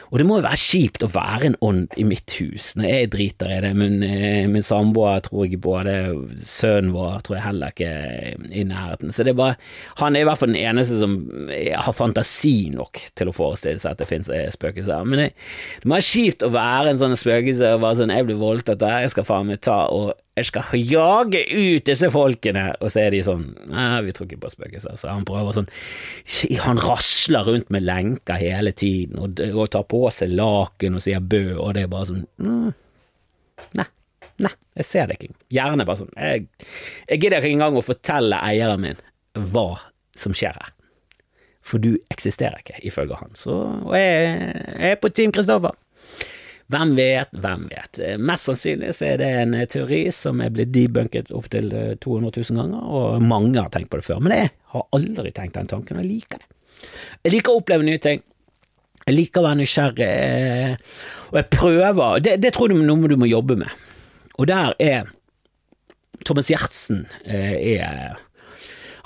Og 0.08 0.22
det 0.22 0.26
må 0.28 0.38
jo 0.38 0.46
være 0.46 0.60
kjipt 0.62 1.04
å 1.04 1.10
være 1.12 1.50
en 1.50 1.58
ånd 1.68 1.96
i 2.00 2.06
mitt 2.08 2.32
hus 2.40 2.70
når 2.80 2.86
jeg 2.88 3.10
driter 3.12 3.50
i 3.52 3.58
det. 3.66 3.72
Min, 3.76 3.98
eh, 4.04 4.48
min 4.48 4.64
samboer 4.64 5.20
tror 5.26 5.48
jeg 5.48 5.60
både 5.64 5.96
sønnen 6.48 6.94
vår 6.96 7.26
tror 7.26 7.36
jeg 7.36 7.44
heller 7.44 7.74
ikke 7.74 7.90
i 8.48 8.64
nærheten. 8.68 9.12
Så 9.12 9.26
det 9.26 9.34
er 9.34 9.42
bare 9.42 9.58
Han 10.00 10.16
er 10.16 10.24
i 10.24 10.28
hvert 10.30 10.40
fall 10.40 10.54
den 10.54 10.64
eneste 10.64 11.00
som 11.00 11.18
har 11.50 11.94
fantasi 11.94 12.70
nok 12.72 13.02
til 13.16 13.28
å 13.28 13.36
forestille 13.36 13.80
seg 13.80 13.92
at 13.92 14.00
det 14.00 14.08
finnes 14.08 14.30
eh, 14.30 14.48
spøkelser. 14.54 15.04
Men 15.04 15.20
det, 15.20 15.30
det 15.82 15.90
må 15.90 15.98
være 15.98 16.12
kjipt 16.14 16.46
å 16.46 16.54
være 16.56 16.94
en 16.94 17.02
sånn 17.04 17.18
spøkelse 17.20 17.74
og 17.76 17.84
bare 17.84 18.00
sånn 18.00 18.16
Jeg 18.16 18.30
blir 18.30 18.40
voldtatt, 18.40 18.88
jeg 19.04 19.12
skal 19.12 19.28
faen 19.28 19.52
meg 19.52 19.60
ta 19.62 19.90
og 19.92 20.16
jeg 20.38 20.48
skal 20.52 20.84
jage 20.86 21.40
ut 21.50 21.86
disse 21.88 22.10
folkene, 22.14 22.68
og 22.78 22.92
så 22.94 23.02
er 23.08 23.16
de 23.16 23.24
sånn 23.26 23.46
Nei, 23.72 24.04
vi 24.06 24.14
tror 24.14 24.28
ikke 24.28 24.44
på 24.44 24.52
spøkelser. 24.54 24.98
Så 25.00 25.10
han 25.10 25.26
prøver 25.26 25.56
sånn 25.56 25.70
Han 26.66 26.82
rasler 26.84 27.48
rundt 27.48 27.72
med 27.74 27.88
lenker 27.88 28.38
hele 28.42 28.74
tiden 28.78 29.18
og, 29.22 29.42
og 29.50 29.72
tar 29.74 29.88
på 29.90 30.04
seg 30.14 30.36
laken 30.38 31.00
og 31.00 31.04
sier 31.04 31.24
bø, 31.24 31.58
og 31.58 31.74
det 31.78 31.88
er 31.88 31.92
bare 31.92 32.10
sånn 32.12 32.26
mm, 32.38 32.70
Nei. 33.80 33.88
Nei, 34.38 34.54
jeg 34.78 34.86
ser 34.86 35.08
det 35.10 35.18
ikke. 35.18 35.34
Gjerne 35.58 35.86
bare 35.90 36.04
sånn 36.04 36.14
Jeg, 36.14 36.46
jeg 37.10 37.24
gidder 37.24 37.42
ikke 37.42 37.56
engang 37.58 37.80
å 37.80 37.86
fortelle 37.86 38.42
eieren 38.46 38.84
min 38.84 39.06
hva 39.38 39.70
som 40.18 40.34
skjer 40.38 40.54
her. 40.58 40.74
For 41.68 41.82
du 41.84 41.98
eksisterer 42.14 42.62
ikke, 42.62 42.78
ifølge 42.88 43.18
han. 43.20 43.34
Så, 43.38 43.54
og 43.58 43.98
jeg, 43.98 44.38
jeg 44.78 44.94
er 44.94 45.02
på 45.02 45.12
Team 45.14 45.34
Kristoffer. 45.36 45.76
Hvem 46.68 46.96
vet, 46.98 47.32
hvem 47.32 47.68
vet. 47.72 48.00
Mest 48.20 48.50
sannsynlig 48.50 48.92
så 48.98 49.06
er 49.14 49.22
det 49.22 49.28
en 49.40 49.56
teori 49.72 50.02
som 50.12 50.42
er 50.44 50.52
blitt 50.52 50.74
debunket 50.76 51.32
opptil 51.32 51.70
200 52.04 52.44
000 52.44 52.60
ganger, 52.60 52.82
og 52.84 53.24
mange 53.24 53.62
har 53.62 53.72
tenkt 53.72 53.92
på 53.94 54.02
det 54.02 54.08
før. 54.10 54.20
Men 54.24 54.36
jeg 54.36 54.50
har 54.74 54.88
aldri 54.98 55.32
tenkt 55.32 55.56
den 55.56 55.72
tanken, 55.72 55.96
og 55.96 56.04
jeg 56.04 56.12
liker 56.12 56.44
det. 56.44 56.50
Jeg 57.24 57.34
liker 57.38 57.54
å 57.54 57.62
oppleve 57.62 57.88
nye 57.88 58.02
ting. 58.04 58.24
Jeg 59.08 59.16
liker 59.16 59.40
å 59.40 59.48
være 59.48 59.60
nysgjerrig, 59.62 60.08
eh, 60.12 60.98
og 61.32 61.38
jeg 61.40 61.50
prøver 61.56 62.20
Det, 62.24 62.34
det 62.44 62.52
tror 62.56 62.74
jeg 62.74 62.82
er 62.82 62.90
noe 62.90 63.08
du 63.08 63.16
må 63.20 63.30
jobbe 63.30 63.56
med. 63.64 63.86
Og 64.36 64.50
der 64.52 64.76
er 64.84 65.08
Thomas 66.28 66.52
Gjertsen 66.52 67.06
eh, 67.24 67.80
er 67.80 68.20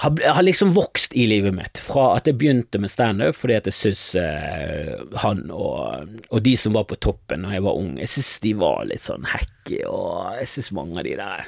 har, 0.01 0.33
har, 0.33 0.41
liksom 0.41 0.71
vokst 0.73 1.13
i 1.13 1.27
livet 1.27 1.53
mitt, 1.53 1.77
fra 1.77 2.15
at 2.17 2.25
jeg 2.25 2.39
begynte 2.41 2.79
med 2.81 2.89
standup 2.89 3.37
fordi 3.37 3.57
at 3.59 3.67
jeg 3.69 3.77
syns 3.77 4.05
eh, 4.17 4.95
han 5.21 5.43
og, 5.53 6.07
og, 6.31 6.39
de 6.41 6.55
som 6.57 6.73
var 6.73 6.87
på 6.89 6.97
toppen 7.05 7.45
da 7.45 7.53
jeg 7.53 7.65
var 7.67 7.77
ung, 7.77 7.91
jeg 8.01 8.09
syns 8.09 8.31
de 8.41 8.55
var 8.57 8.87
litt 8.89 9.03
sånn 9.05 9.27
hacky, 9.29 9.83
og 9.85 10.39
jeg 10.39 10.49
syns 10.55 10.71
mange 10.79 10.97
av 11.03 11.05
de 11.05 11.13
der 11.19 11.45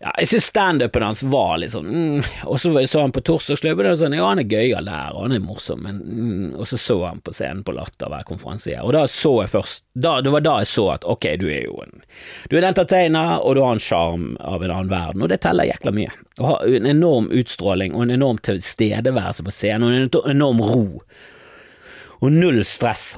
ja, 0.00 0.12
jeg 0.22 0.28
syns 0.30 0.48
standupen 0.52 1.02
hans 1.02 1.22
var 1.26 1.56
litt 1.58 1.72
sånn 1.74 1.88
mm, 1.90 2.26
Og 2.46 2.60
så 2.60 2.70
så 2.86 3.02
han 3.02 3.14
på 3.14 3.22
Torsdagsklubben, 3.26 3.88
og 3.90 3.98
sånn, 3.98 4.14
ja, 4.14 4.26
han 4.30 4.42
er 4.42 4.50
gøyal 4.50 4.86
der, 4.86 5.14
og 5.14 5.26
han 5.26 5.34
er 5.34 5.42
morsom, 5.42 5.82
men 5.86 5.98
mm, 6.04 6.52
Og 6.58 6.68
så 6.70 6.78
så 6.78 6.98
han 7.02 7.22
på 7.24 7.34
scenen 7.34 7.64
på 7.66 7.74
Latter 7.74 8.12
hver 8.12 8.26
konferansier, 8.28 8.84
og 8.84 8.94
da 8.94 9.04
så 9.10 9.34
jeg 9.42 9.52
først 9.56 9.84
da, 9.98 10.18
Det 10.22 10.34
var 10.34 10.46
da 10.46 10.58
jeg 10.62 10.70
så 10.70 10.86
at 10.94 11.06
ok, 11.08 11.28
du 11.42 11.48
er 11.50 11.64
jo 11.66 11.80
en 11.82 12.02
Du 12.50 12.56
er 12.56 12.62
en 12.62 12.70
entertainer, 12.70 13.38
og 13.42 13.58
du 13.58 13.62
har 13.64 13.74
en 13.74 13.82
sjarm 13.82 14.30
av 14.38 14.62
en 14.62 14.74
annen 14.74 14.92
verden, 14.92 15.24
og 15.24 15.32
det 15.32 15.40
teller 15.42 15.66
jækla 15.68 15.92
mye. 15.94 16.12
Å 16.38 16.46
ha 16.52 16.56
en 16.68 16.86
enorm 16.86 17.32
utstråling 17.34 17.96
og 17.96 18.06
en 18.06 18.14
enorm 18.14 18.38
tilstedeværelse 18.46 19.44
på 19.46 19.54
scenen, 19.54 19.88
og 19.88 20.22
en 20.22 20.36
enorm 20.36 20.62
ro, 20.62 20.84
og 22.18 22.34
null 22.34 22.62
stress 22.66 23.12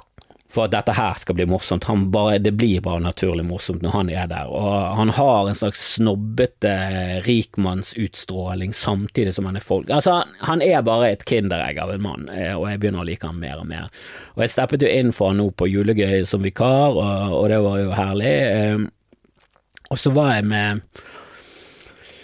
for 0.50 0.66
at 0.66 0.72
dette 0.74 0.94
her 0.96 1.14
skal 1.18 1.36
bli 1.38 1.46
morsomt. 1.46 1.86
Bare, 2.10 2.38
det 2.42 2.52
blir 2.58 2.82
bare 2.82 3.02
naturlig 3.04 3.44
morsomt 3.46 3.84
når 3.84 3.94
han 3.94 4.10
er 4.10 4.30
der. 4.30 4.50
Og 4.50 4.96
han 4.98 5.12
har 5.14 5.48
en 5.48 5.58
slags 5.58 5.82
snobbete 5.94 6.72
rikmannsutstråling 7.26 8.74
samtidig 8.74 9.34
som 9.36 9.46
han 9.46 9.60
er 9.60 9.66
folk. 9.66 9.90
Altså, 9.94 10.20
han 10.42 10.64
er 10.66 10.82
bare 10.86 11.12
et 11.12 11.24
kinderegg 11.28 11.78
av 11.82 11.94
en 11.94 12.02
mann, 12.02 12.26
eh, 12.34 12.54
og 12.56 12.66
jeg 12.70 12.82
begynner 12.82 13.04
å 13.04 13.06
like 13.06 13.26
han 13.26 13.38
mer 13.38 13.62
og 13.62 13.68
mer. 13.70 13.86
Og 14.34 14.44
jeg 14.44 14.54
steppet 14.56 14.86
jo 14.86 14.90
inn 14.90 15.14
for 15.14 15.30
han 15.30 15.38
nå 15.42 15.50
på 15.54 15.70
julegøy 15.70 16.26
som 16.28 16.42
vikar, 16.42 16.98
og, 16.98 17.38
og 17.38 17.46
det 17.52 17.62
var 17.66 17.78
jo 17.84 17.94
herlig. 17.94 18.34
Eh, 18.50 18.84
og 19.90 19.98
så 19.98 20.14
var 20.14 20.34
jeg 20.36 20.50
med 20.50 20.82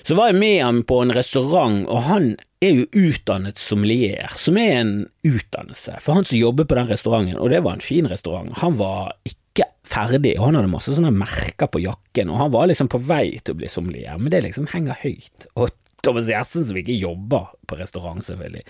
så 0.07 0.15
var 0.15 0.31
jeg 0.31 0.39
med 0.39 0.61
ham 0.63 0.77
på 0.87 1.01
en 1.03 1.11
restaurant, 1.15 1.81
og 1.91 2.05
han 2.07 2.29
er 2.65 2.79
jo 2.81 2.87
utdannet 2.97 3.61
sommelier, 3.61 4.33
som 4.41 4.57
er 4.61 4.79
en 4.81 4.93
utdannelse. 5.27 5.99
For 6.05 6.17
han 6.17 6.29
som 6.29 6.39
jobber 6.39 6.69
på 6.69 6.79
den 6.79 6.89
restauranten, 6.89 7.41
og 7.41 7.51
det 7.53 7.63
var 7.65 7.77
en 7.77 7.85
fin 7.85 8.09
restaurant, 8.09 8.55
han 8.63 8.79
var 8.79 9.13
ikke 9.29 9.69
ferdig, 9.87 10.37
og 10.39 10.49
han 10.49 10.59
hadde 10.59 10.73
masse 10.73 10.95
sånne 10.97 11.13
merker 11.15 11.69
på 11.71 11.83
jakken, 11.85 12.33
og 12.33 12.41
han 12.41 12.55
var 12.55 12.71
liksom 12.71 12.89
på 12.93 13.01
vei 13.07 13.39
til 13.43 13.55
å 13.55 13.61
bli 13.61 13.71
sommelier, 13.71 14.17
men 14.21 14.33
det 14.33 14.43
liksom 14.47 14.71
henger 14.73 14.99
høyt. 15.03 15.49
Og 15.55 15.75
Thomas 16.07 16.29
Gjertsen 16.31 16.67
som 16.69 16.79
ikke 16.79 16.95
jobber 16.97 17.51
på 17.67 17.79
restaurant, 17.81 18.23
selvfølgelig. 18.25 18.63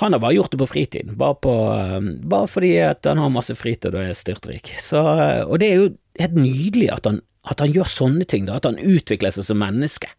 Han 0.00 0.16
har 0.16 0.22
bare 0.22 0.36
gjort 0.38 0.54
det 0.54 0.60
på 0.62 0.70
fritiden, 0.70 1.16
bare, 1.20 1.36
på, 1.44 1.54
bare 2.32 2.48
fordi 2.50 2.72
at 2.86 3.06
han 3.08 3.20
har 3.20 3.34
masse 3.34 3.54
fritid 3.58 3.92
og 3.92 4.06
er 4.06 4.16
styrtrik. 4.18 4.72
Så, 4.82 5.02
og 5.44 5.60
det 5.60 5.68
er 5.68 5.82
jo 5.82 5.92
helt 6.20 6.38
nydelig 6.38 6.88
at 6.94 7.08
han, 7.10 7.20
at 7.50 7.62
han 7.62 7.74
gjør 7.74 7.90
sånne 7.90 8.26
ting, 8.28 8.48
da, 8.48 8.58
at 8.58 8.68
han 8.68 8.80
utvikler 8.80 9.34
seg 9.34 9.46
som 9.46 9.60
menneske. 9.60 10.10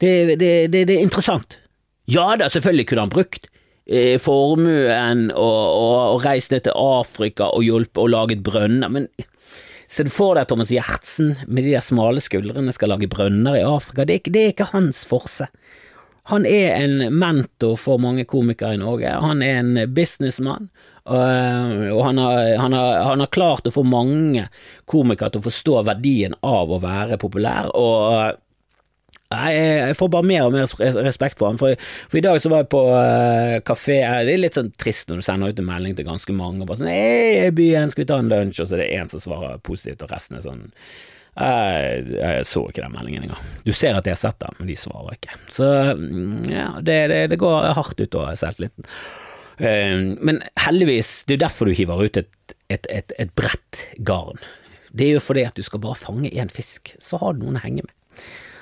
Det, 0.00 0.12
det, 0.40 0.52
det, 0.72 0.86
det 0.88 0.96
er 0.96 1.04
interessant. 1.04 1.58
Ja 2.10 2.32
da, 2.38 2.48
selvfølgelig 2.50 2.88
kunne 2.90 3.06
han 3.06 3.12
brukt 3.12 3.46
eh, 3.86 4.16
formuen 4.22 5.28
og, 5.30 5.60
og, 5.70 5.98
og, 6.16 6.24
reist 6.24 6.50
ned 6.50 6.64
til 6.66 6.74
Afrika 6.74 7.50
og 7.54 7.62
hjulpet 7.66 8.02
og 8.02 8.10
laget 8.10 8.42
brønner, 8.46 8.90
men 8.90 9.06
se 9.90 10.06
for 10.10 10.38
deg 10.38 10.48
Thomas 10.50 10.72
Gjertsen 10.74 11.36
med 11.46 11.66
de 11.66 11.76
der 11.76 11.84
smale 11.86 12.22
skuldrene 12.22 12.74
skal 12.74 12.94
lage 12.94 13.10
brønner 13.10 13.58
i 13.58 13.66
Afrika, 13.66 14.06
det 14.06 14.16
er 14.16 14.22
ikke, 14.22 14.34
det 14.34 14.42
er 14.42 14.54
ikke 14.54 14.70
hans 14.72 15.04
forse. 15.06 15.46
Han 16.30 16.44
er 16.46 16.76
en 16.76 17.14
mentor 17.18 17.78
for 17.80 17.98
mange 18.02 18.26
komikere 18.28 18.76
i 18.76 18.82
Norge, 18.82 19.10
han 19.10 19.42
er 19.42 19.62
en 19.62 19.80
businessmann. 19.94 20.68
Og 21.10 22.02
han 22.04 22.20
har, 22.20 22.52
han, 22.60 22.74
har, 22.76 22.98
han 23.08 23.22
har, 23.24 23.30
klart 23.34 23.66
å 23.66 23.72
få 23.74 23.82
mange 23.88 24.44
komikere 24.90 25.32
til 25.32 25.42
å 25.42 25.46
forstå 25.48 25.80
verdien 25.88 26.36
av 26.46 26.70
å 26.70 26.78
være 26.82 27.18
populær, 27.18 27.72
og 27.74 28.38
Nei, 29.30 29.50
jeg 29.54 29.94
får 29.94 30.08
bare 30.10 30.26
mer 30.26 30.48
og 30.48 30.54
mer 30.56 31.04
respekt 31.06 31.38
for 31.38 31.52
han. 31.52 31.58
For, 31.60 31.78
for 32.10 32.18
i 32.18 32.22
dag 32.24 32.40
så 32.42 32.50
var 32.50 32.64
jeg 32.64 32.70
på 32.72 32.80
uh, 32.90 33.60
kafé 33.62 34.00
Det 34.26 34.32
er 34.34 34.40
litt 34.42 34.58
sånn 34.58 34.72
trist 34.74 35.06
når 35.06 35.20
du 35.20 35.26
sender 35.26 35.52
ut 35.52 35.62
en 35.62 35.68
melding 35.68 35.94
til 35.94 36.08
ganske 36.08 36.34
mange 36.34 36.64
og 36.64 36.70
bare 36.70 36.80
sånn 36.80 36.90
Hei, 36.90 37.52
byen, 37.54 37.92
skal 37.94 38.02
vi 38.02 38.08
ta 38.10 38.18
en 38.18 38.32
lunsj? 38.32 38.58
Og 38.64 38.66
så 38.66 38.74
er 38.74 38.82
det 38.82 38.90
én 38.98 39.12
som 39.12 39.22
svarer 39.22 39.62
positivt, 39.62 40.02
og 40.02 40.10
resten 40.10 40.40
er 40.40 40.46
sånn 40.48 40.66
jeg, 41.40 42.08
jeg 42.16 42.46
så 42.50 42.64
ikke 42.68 42.82
den 42.82 42.92
meldingen 42.92 43.28
engang. 43.28 43.44
Du 43.62 43.70
ser 43.72 43.94
at 43.94 44.04
de 44.04 44.10
har 44.12 44.18
sett 44.18 44.40
den, 44.42 44.56
men 44.58 44.68
de 44.68 44.74
svarer 44.76 45.14
ikke. 45.14 45.38
Så 45.54 45.68
mm, 45.96 46.50
ja, 46.50 46.66
det, 46.82 46.98
det, 47.14 47.20
det 47.30 47.38
går 47.40 47.70
hardt 47.78 48.02
ut 48.02 48.18
av 48.18 48.34
selvtilliten. 48.40 48.88
Uh, 49.62 50.18
men 50.18 50.42
heldigvis, 50.58 51.20
det 51.28 51.36
er 51.36 51.38
jo 51.38 51.44
derfor 51.46 51.70
du 51.70 51.78
hiver 51.78 52.02
ut 52.02 52.18
et, 52.18 52.56
et, 52.66 52.90
et, 52.90 53.14
et 53.14 53.32
bredt 53.38 53.84
garn. 54.02 54.42
Det 54.90 55.06
er 55.06 55.20
jo 55.20 55.22
fordi 55.22 55.46
at 55.46 55.54
du 55.54 55.62
skal 55.62 55.86
bare 55.86 56.02
fange 56.02 56.34
én 56.34 56.50
fisk, 56.50 56.96
så 56.98 57.22
har 57.22 57.38
du 57.38 57.46
noen 57.46 57.62
å 57.62 57.64
henge 57.64 57.86
med. 57.86 57.94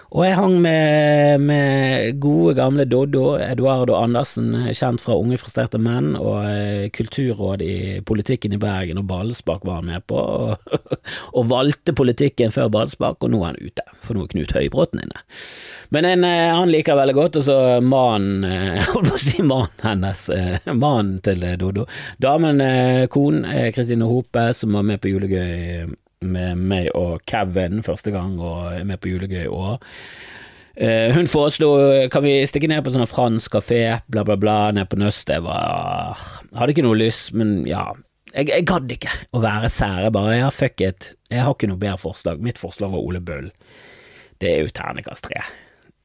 Og 0.08 0.22
jeg 0.24 0.38
hang 0.38 0.54
med, 0.64 1.42
med 1.44 2.20
gode, 2.22 2.54
gamle 2.56 2.86
Doddo, 2.88 3.34
Eduardo 3.44 3.92
Andersen, 3.98 4.54
kjent 4.72 5.02
fra 5.04 5.18
Unge 5.20 5.36
frustrerte 5.36 5.76
menn, 5.82 6.14
og 6.16 6.46
eh, 6.48 6.86
kulturråd 6.96 7.60
i 7.64 7.74
politikken 8.08 8.56
i 8.56 8.60
Bergen, 8.62 9.02
og 9.02 9.10
ballspark 9.10 9.66
var 9.68 9.82
han 9.82 9.90
med 9.92 10.06
på, 10.08 10.16
og, 10.16 10.72
og 11.36 11.50
valgte 11.52 11.92
politikken 11.92 12.54
før 12.56 12.72
ballspark, 12.72 13.20
og 13.20 13.34
nå 13.34 13.42
er 13.42 13.50
han 13.50 13.60
ute, 13.60 13.84
for 14.00 14.16
nå 14.16 14.24
er 14.24 14.32
Knut 14.32 14.56
Høybråten 14.56 15.04
inne. 15.04 15.22
Men 15.92 16.08
en, 16.08 16.24
eh, 16.24 16.56
han 16.56 16.72
liker 16.72 16.96
veldig 16.96 17.18
godt, 17.20 17.40
og 17.42 17.48
så 17.50 17.60
mannen, 17.84 18.48
eh, 18.48 18.74
jeg 18.80 18.88
holdt 18.88 19.12
på 19.12 19.20
å 19.20 19.24
si 19.28 19.44
mannen 19.44 19.84
hennes, 19.84 20.26
mannen 20.72 21.20
til 21.28 21.44
Doddo, 21.60 21.84
damen, 22.16 22.64
konen, 23.12 23.44
Kristine 23.76 24.08
Hope, 24.08 24.50
som 24.56 24.72
var 24.72 24.88
med 24.88 25.04
på 25.04 25.12
julegøy 25.12 25.90
med 26.24 26.58
meg 26.70 26.90
og 26.98 27.22
Kevin 27.28 27.82
første 27.86 28.12
gang, 28.14 28.38
og 28.40 28.72
er 28.74 28.84
med 28.88 29.00
på 29.02 29.12
julegøy 29.12 29.44
i 29.44 29.52
år. 29.52 29.78
Uh, 30.78 31.10
hun 31.16 31.26
foreslo 31.26 31.72
kan 32.12 32.22
vi 32.22 32.36
stikke 32.46 32.68
ned 32.70 32.84
på 32.86 32.92
sånn 32.94 33.08
fransk 33.10 33.56
kafé, 33.56 33.82
bla, 34.06 34.22
bla, 34.26 34.36
bla, 34.38 34.58
ned 34.74 34.90
på 34.90 34.98
Nøst. 35.00 35.30
Jeg 35.30 35.42
var, 35.46 36.20
hadde 36.54 36.74
ikke 36.74 36.86
noe 36.86 37.00
lyst, 37.00 37.32
men 37.34 37.62
ja. 37.66 37.88
Jeg, 38.34 38.50
jeg 38.52 38.66
gadd 38.68 38.92
ikke 38.92 39.14
å 39.34 39.40
være 39.42 39.70
sære, 39.72 40.12
bare 40.14 40.36
ja, 40.38 40.52
fuck 40.54 40.84
it. 40.84 41.12
Jeg 41.32 41.42
har 41.42 41.56
ikke 41.56 41.70
noe 41.70 41.80
bedre 41.80 41.98
forslag. 42.02 42.42
Mitt 42.44 42.60
forslag 42.60 42.92
var 42.92 43.02
Ole 43.02 43.22
Bull. 43.24 43.48
Det 44.38 44.52
er 44.52 44.62
jo 44.62 44.74
terningkast 44.74 45.26
tre. 45.26 45.42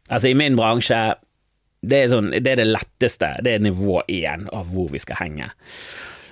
Altså, 0.10 0.32
i 0.32 0.38
min 0.38 0.58
bransje 0.58 1.04
det 1.84 2.00
er, 2.00 2.10
sånn, 2.14 2.32
det 2.32 2.54
er 2.54 2.62
det 2.62 2.70
letteste. 2.70 3.30
Det 3.44 3.58
er 3.58 3.64
nivå 3.64 4.02
én 4.08 4.48
av 4.56 4.70
hvor 4.72 4.90
vi 4.94 5.02
skal 5.04 5.20
henge. 5.20 5.50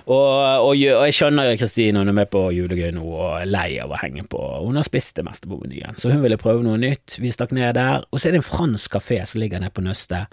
Og, 0.06 0.16
og, 0.16 0.72
og, 0.72 0.76
jeg 0.80 1.14
skjønner 1.14 1.52
Kristine, 1.60 2.02
hun 2.02 2.10
er 2.10 2.16
med 2.16 2.30
på 2.32 2.44
julegøy 2.54 2.90
nå 2.96 3.04
og 3.06 3.26
er 3.38 3.50
lei 3.50 3.68
av 3.82 3.92
å 3.92 4.00
henge 4.00 4.24
på. 4.30 4.40
Hun 4.64 4.78
har 4.80 4.86
spist 4.86 5.16
det 5.18 5.26
meste 5.26 5.50
på 5.50 5.60
menyen, 5.60 5.98
så 5.98 6.10
hun 6.12 6.22
ville 6.24 6.40
prøve 6.40 6.64
noe 6.66 6.80
nytt. 6.80 7.18
Vi 7.22 7.32
stakk 7.34 7.54
ned 7.56 7.76
der. 7.78 8.06
Og 8.10 8.18
så 8.18 8.28
er 8.28 8.36
det 8.36 8.42
en 8.42 8.48
fransk 8.48 8.96
kafé 8.98 9.22
som 9.28 9.42
ligger 9.42 9.62
nede 9.62 9.74
på 9.74 9.84
Nøstet. 9.84 10.32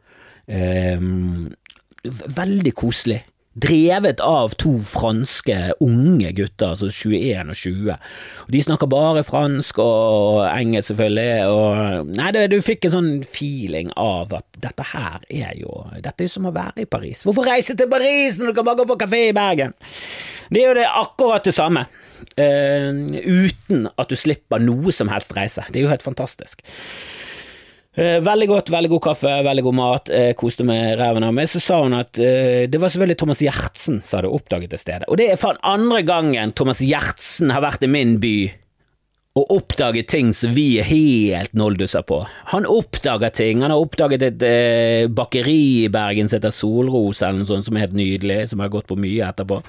Um, 0.50 1.52
veldig 2.40 2.74
koselig 2.74 3.22
drevet 3.64 4.22
av 4.24 4.54
to 4.62 4.72
franske 4.88 5.58
unge 5.84 6.32
gutter, 6.38 6.74
altså 6.74 6.90
21 6.92 7.52
og 7.52 7.60
20. 7.60 7.92
Og 8.46 8.54
de 8.56 8.64
snakker 8.66 8.92
bare 8.92 9.26
fransk 9.28 9.82
og 9.84 10.42
engelsk, 10.48 10.92
selvfølgelig, 10.92 11.48
og 11.52 12.10
Nei, 12.10 12.32
det, 12.36 12.48
du 12.54 12.60
fikk 12.66 12.88
en 12.88 12.96
sånn 12.96 13.12
feeling 13.28 13.92
av 14.00 14.34
at 14.40 14.48
dette 14.64 14.86
her 14.94 15.22
er 15.30 15.54
jo 15.60 15.84
Dette 16.00 16.24
er 16.24 16.30
jo 16.30 16.36
som 16.38 16.50
å 16.50 16.56
være 16.56 16.86
i 16.86 16.90
Paris. 16.90 17.24
Hvorfor 17.28 17.48
reise 17.48 17.76
til 17.78 17.90
Paris 17.92 18.40
når 18.40 18.52
du 18.52 18.60
kan 18.60 18.68
bare 18.68 18.82
gå 18.82 18.90
på 18.90 19.00
kafé 19.04 19.24
i 19.30 19.36
Bergen? 19.36 19.76
Det 20.50 20.64
er 20.64 20.72
jo 20.72 20.78
det 20.80 20.90
akkurat 20.90 21.46
det 21.46 21.54
samme. 21.56 21.86
Uh, 22.40 23.06
uten 23.16 23.88
at 23.96 24.10
du 24.12 24.18
slipper 24.20 24.62
noe 24.64 24.94
som 24.96 25.12
helst 25.12 25.32
reise. 25.38 25.64
Det 25.70 25.82
er 25.82 25.88
jo 25.88 25.94
helt 25.94 26.06
fantastisk. 26.06 26.64
Eh, 27.98 28.20
veldig 28.22 28.48
godt, 28.48 28.70
veldig 28.70 28.92
god 28.92 29.02
kaffe, 29.08 29.32
veldig 29.44 29.64
god 29.66 29.76
mat. 29.80 30.12
Jeg 30.14 30.38
koste 30.38 30.66
meg 30.68 30.94
ræven 31.00 31.26
av 31.26 31.34
meg. 31.36 31.50
Så 31.50 31.62
sa 31.64 31.82
hun 31.82 31.98
at 31.98 32.20
uh, 32.22 32.64
det 32.70 32.80
var 32.80 32.94
selvfølgelig 32.94 33.20
Thomas 33.20 33.42
Gjertsen 33.44 34.00
som 34.06 34.20
hadde 34.20 34.34
oppdaget 34.38 34.76
det 34.76 34.82
stedet. 34.82 35.10
Og 35.10 35.18
det 35.20 35.32
er 35.34 35.42
for 35.42 35.58
andre 35.66 36.04
gangen 36.06 36.54
Thomas 36.56 36.84
Gjertsen 36.86 37.52
har 37.54 37.66
vært 37.66 37.84
i 37.88 37.92
min 37.92 38.20
by 38.22 38.36
og 39.40 39.52
oppdaget 39.54 40.10
ting 40.10 40.32
som 40.36 40.56
vi 40.56 40.80
er 40.82 40.88
helt 40.90 41.54
noldusser 41.58 42.04
på. 42.08 42.18
Han 42.52 42.66
oppdager 42.68 43.32
ting. 43.36 43.62
Han 43.64 43.72
har 43.72 43.82
oppdaget 43.82 44.26
et 44.26 44.46
eh, 44.46 45.06
bakeri 45.06 45.86
i 45.86 45.92
Bergen 45.94 46.28
som 46.28 46.40
heter 46.40 46.54
Solros, 46.54 47.22
eller 47.22 47.44
noe 47.44 47.48
sånt, 47.48 47.68
som 47.68 47.78
er 47.78 47.86
helt 47.86 47.96
nydelig, 47.96 48.40
som 48.52 48.64
har 48.64 48.72
gått 48.74 48.90
på 48.90 48.98
mye 49.00 49.30
etterpå. 49.30 49.62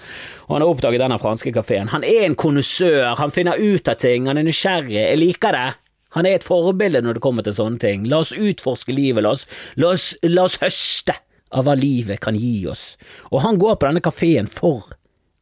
Og 0.48 0.56
han 0.56 0.64
har 0.64 0.72
oppdaget 0.72 1.04
denne 1.04 1.20
franske 1.22 1.52
kafeen. 1.54 1.92
Han 1.92 2.06
er 2.08 2.24
en 2.26 2.38
konnoissør, 2.40 3.12
han 3.20 3.34
finner 3.34 3.60
ut 3.60 3.90
av 3.90 4.00
ting, 4.00 4.26
han 4.32 4.40
er 4.40 4.48
nysgjerrig. 4.48 4.96
Jeg 4.96 5.20
liker 5.20 5.56
det. 5.56 5.68
Han 6.16 6.26
er 6.26 6.38
et 6.38 6.46
forbilde 6.46 7.02
når 7.04 7.18
det 7.18 7.24
kommer 7.24 7.46
til 7.46 7.56
sånne 7.56 7.80
ting. 7.82 8.06
La 8.10 8.22
oss 8.24 8.34
utforske 8.34 8.94
livet, 8.94 9.24
la 9.24 9.34
oss, 9.36 9.46
la 9.80 9.92
oss, 9.94 10.12
la 10.26 10.46
oss 10.48 10.58
høste 10.62 11.16
av 11.54 11.66
hva 11.66 11.74
livet 11.78 12.22
kan 12.22 12.38
gi 12.38 12.64
oss. 12.70 12.94
Og 13.30 13.42
han 13.44 13.58
går 13.60 13.78
på 13.78 13.88
denne 13.88 14.02
kafeen 14.04 14.50
for 14.50 14.90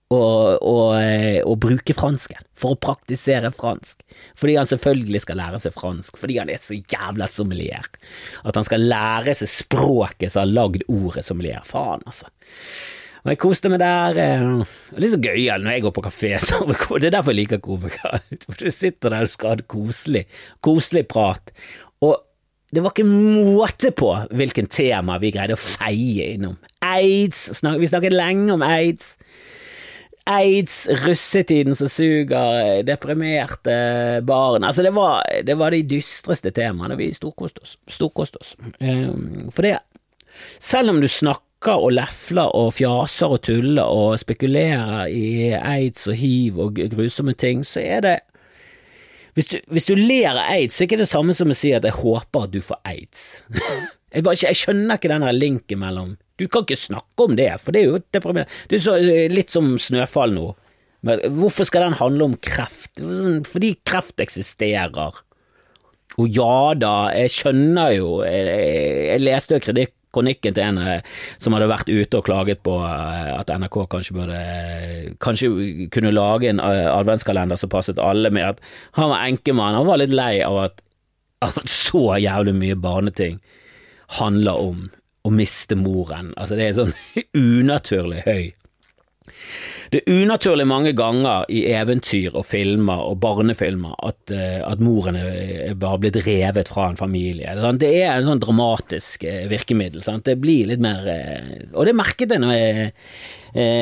å, 0.08 0.20
å, 0.56 0.76
eh, 0.96 1.40
å, 1.44 1.54
bruke 1.60 1.94
fransken, 1.96 2.40
for 2.56 2.74
å 2.74 2.80
praktisere 2.80 3.50
fransk. 3.52 4.00
Fordi 4.38 4.56
han 4.56 4.68
selvfølgelig 4.70 5.24
skal 5.24 5.40
lære 5.40 5.60
seg 5.62 5.76
fransk, 5.76 6.20
fordi 6.20 6.38
han 6.40 6.52
er 6.52 6.62
så 6.62 6.78
jævla 6.78 7.28
sommelier. 7.32 7.88
At 8.48 8.56
han 8.56 8.66
skal 8.68 8.86
lære 8.88 9.36
seg 9.36 9.52
språket 9.52 10.32
som 10.32 10.46
har 10.46 10.54
lagd 10.54 10.86
ordet 10.88 11.26
sommelier. 11.28 11.64
Faen, 11.68 12.04
altså. 12.08 12.30
Og 13.24 13.32
jeg 13.32 13.40
koste 13.42 13.72
meg 13.72 13.82
der. 13.82 14.16
Det 14.16 14.28
er 14.28 15.02
litt 15.02 15.14
så 15.14 15.20
gøyal 15.22 15.64
når 15.64 15.76
jeg 15.76 15.84
går 15.86 15.96
på 15.96 16.06
kafé. 16.06 16.32
Så 16.44 16.62
det 16.68 17.10
er 17.10 17.18
derfor 17.18 17.34
jeg 17.34 17.42
liker 17.42 17.62
komikere. 17.64 18.22
For 18.46 18.62
du 18.62 18.72
sitter 18.74 19.14
der 19.14 19.28
og 19.28 19.34
skal 19.34 19.54
ha 19.54 19.60
det 19.60 19.68
koselig, 19.70 20.24
koselig 20.64 21.04
prat. 21.10 21.52
Og 22.04 22.16
det 22.74 22.84
var 22.84 22.92
ikke 22.92 23.08
måte 23.08 23.94
på 23.96 24.10
hvilken 24.36 24.68
tema 24.68 25.16
vi 25.22 25.32
greide 25.32 25.56
å 25.56 25.60
feie 25.60 26.34
innom. 26.34 26.58
Aids, 26.84 27.48
vi 27.64 27.88
snakket 27.88 28.16
lenge 28.16 28.52
om 28.54 28.64
aids 28.66 29.16
aids, 30.28 30.82
russetiden 31.04 31.76
som 31.76 31.88
suger, 31.88 32.82
deprimerte 32.86 34.20
barn 34.28 34.64
Altså, 34.64 34.82
det 34.84 34.92
var, 34.96 35.24
det 35.44 35.56
var 35.58 35.72
de 35.72 35.82
dystreste 35.88 36.52
temaene. 36.54 36.98
Vi 37.00 37.10
storkoste 37.16 37.64
oss. 37.64 37.76
Storkost 37.88 38.36
oss. 38.40 38.54
Um, 38.80 39.48
for 39.54 39.64
det, 39.64 39.78
selv 40.60 40.92
om 40.92 41.00
du 41.00 41.08
snakker 41.08 41.47
og 41.66 41.90
lefler 41.90 42.54
og 42.54 42.74
fjaser 42.76 43.34
og 43.34 43.42
tuller 43.42 43.82
og 43.82 44.18
spekulerer 44.20 45.10
i 45.10 45.50
aids 45.58 46.06
og 46.06 46.14
hiv 46.14 46.60
og 46.62 46.78
grusomme 46.92 47.34
ting, 47.34 47.64
så 47.66 47.82
er 47.82 48.04
det 48.04 48.16
hvis 49.34 49.50
du, 49.52 49.58
hvis 49.70 49.86
du 49.86 49.94
ler 49.94 50.32
av 50.32 50.40
aids, 50.50 50.74
så 50.74 50.82
er 50.82 50.86
det 50.86 50.92
ikke 50.92 51.02
det 51.02 51.10
samme 51.10 51.34
som 51.34 51.50
å 51.50 51.56
si 51.58 51.70
at 51.74 51.84
jeg 51.86 51.94
håper 51.94 52.46
at 52.46 52.54
du 52.54 52.62
får 52.62 52.80
aids. 52.84 53.26
jeg, 54.14 54.24
bare, 54.26 54.38
jeg 54.40 54.58
skjønner 54.58 54.98
ikke 54.98 55.12
den 55.12 55.26
linken 55.34 55.78
mellom 55.82 56.16
du 56.38 56.46
kan 56.46 56.62
ikke 56.62 56.78
snakke 56.78 57.26
om 57.26 57.36
det, 57.38 57.50
for 57.62 57.74
det 57.74 57.82
er 57.82 57.88
jo 57.88 58.00
deprimerende. 58.14 58.50
Det 58.70 58.78
er 58.78 58.84
så, 58.84 58.96
eh, 59.02 59.30
litt 59.30 59.50
som 59.50 59.72
Snøfall 59.78 60.34
nå. 60.36 60.52
Men 61.06 61.22
hvorfor 61.38 61.66
skal 61.66 61.88
den 61.88 61.98
handle 61.98 62.30
om 62.30 62.36
kreft? 62.42 62.92
Sånn, 62.98 63.42
fordi 63.46 63.74
kreft 63.86 64.22
eksisterer. 64.22 65.18
Og 66.18 66.34
ja 66.34 66.74
da, 66.74 67.10
jeg 67.14 67.30
skjønner 67.30 67.92
jo 67.94 68.08
Jeg, 68.26 68.46
jeg 69.06 69.22
leste 69.22 69.54
jo 69.54 69.60
kronikken 70.14 70.56
til 70.56 70.64
en 70.64 70.80
eh, 70.82 71.06
som 71.42 71.54
hadde 71.56 71.70
vært 71.70 71.90
ute 71.90 72.20
og 72.20 72.26
klaget 72.28 72.62
på 72.66 72.74
eh, 72.84 73.32
at 73.36 73.52
NRK 73.52 73.80
kanskje 73.92 74.16
burde 74.16 74.42
Kanskje 75.24 75.88
kunne 75.94 76.12
lage 76.14 76.50
en 76.50 76.60
adventskalender 76.60 77.58
som 77.60 77.70
passet 77.72 77.98
alle, 78.02 78.30
med 78.34 78.44
at 78.54 78.60
han 78.98 79.10
var 79.10 79.24
enkemann. 79.26 79.76
Han 79.78 79.88
var 79.88 80.00
litt 80.00 80.14
lei 80.14 80.38
av 80.44 80.58
at, 80.66 80.82
av 81.44 81.58
at 81.60 81.70
så 81.72 82.18
jævlig 82.20 82.54
mye 82.58 82.78
barneting 82.78 83.40
handler 84.18 84.62
om 84.62 84.86
å 85.26 85.32
miste 85.34 85.76
moren. 85.78 86.32
Altså, 86.36 86.58
det 86.58 86.68
er 86.68 86.78
sånn 86.78 86.94
unaturlig 87.60 88.24
høy. 88.26 88.52
Det 89.88 90.02
er 90.02 90.20
unaturlig 90.20 90.66
mange 90.68 90.92
ganger 90.96 91.46
i 91.48 91.62
eventyr 91.72 92.34
og 92.36 92.44
filmer 92.48 93.00
og 93.08 93.18
barnefilmer 93.22 93.96
at, 94.04 94.20
uh, 94.34 94.60
at 94.68 94.82
moren 94.84 95.16
bare 95.80 96.00
blitt 96.02 96.20
revet 96.26 96.68
fra 96.68 96.90
en 96.90 97.00
familie. 97.00 97.54
Det 97.80 97.92
er 98.02 98.12
en 98.18 98.28
sånn 98.28 98.42
dramatisk 98.42 99.24
uh, 99.24 99.46
virkemiddel. 99.50 100.04
Sant? 100.04 100.26
Det 100.28 100.36
blir 100.40 100.68
litt 100.68 100.82
mer 100.84 101.08
uh, 101.08 101.52
Og 101.72 101.88
det 101.88 101.96
merket 101.96 102.34
jeg 102.34 102.42
når 102.42 102.56
jeg, 102.56 102.90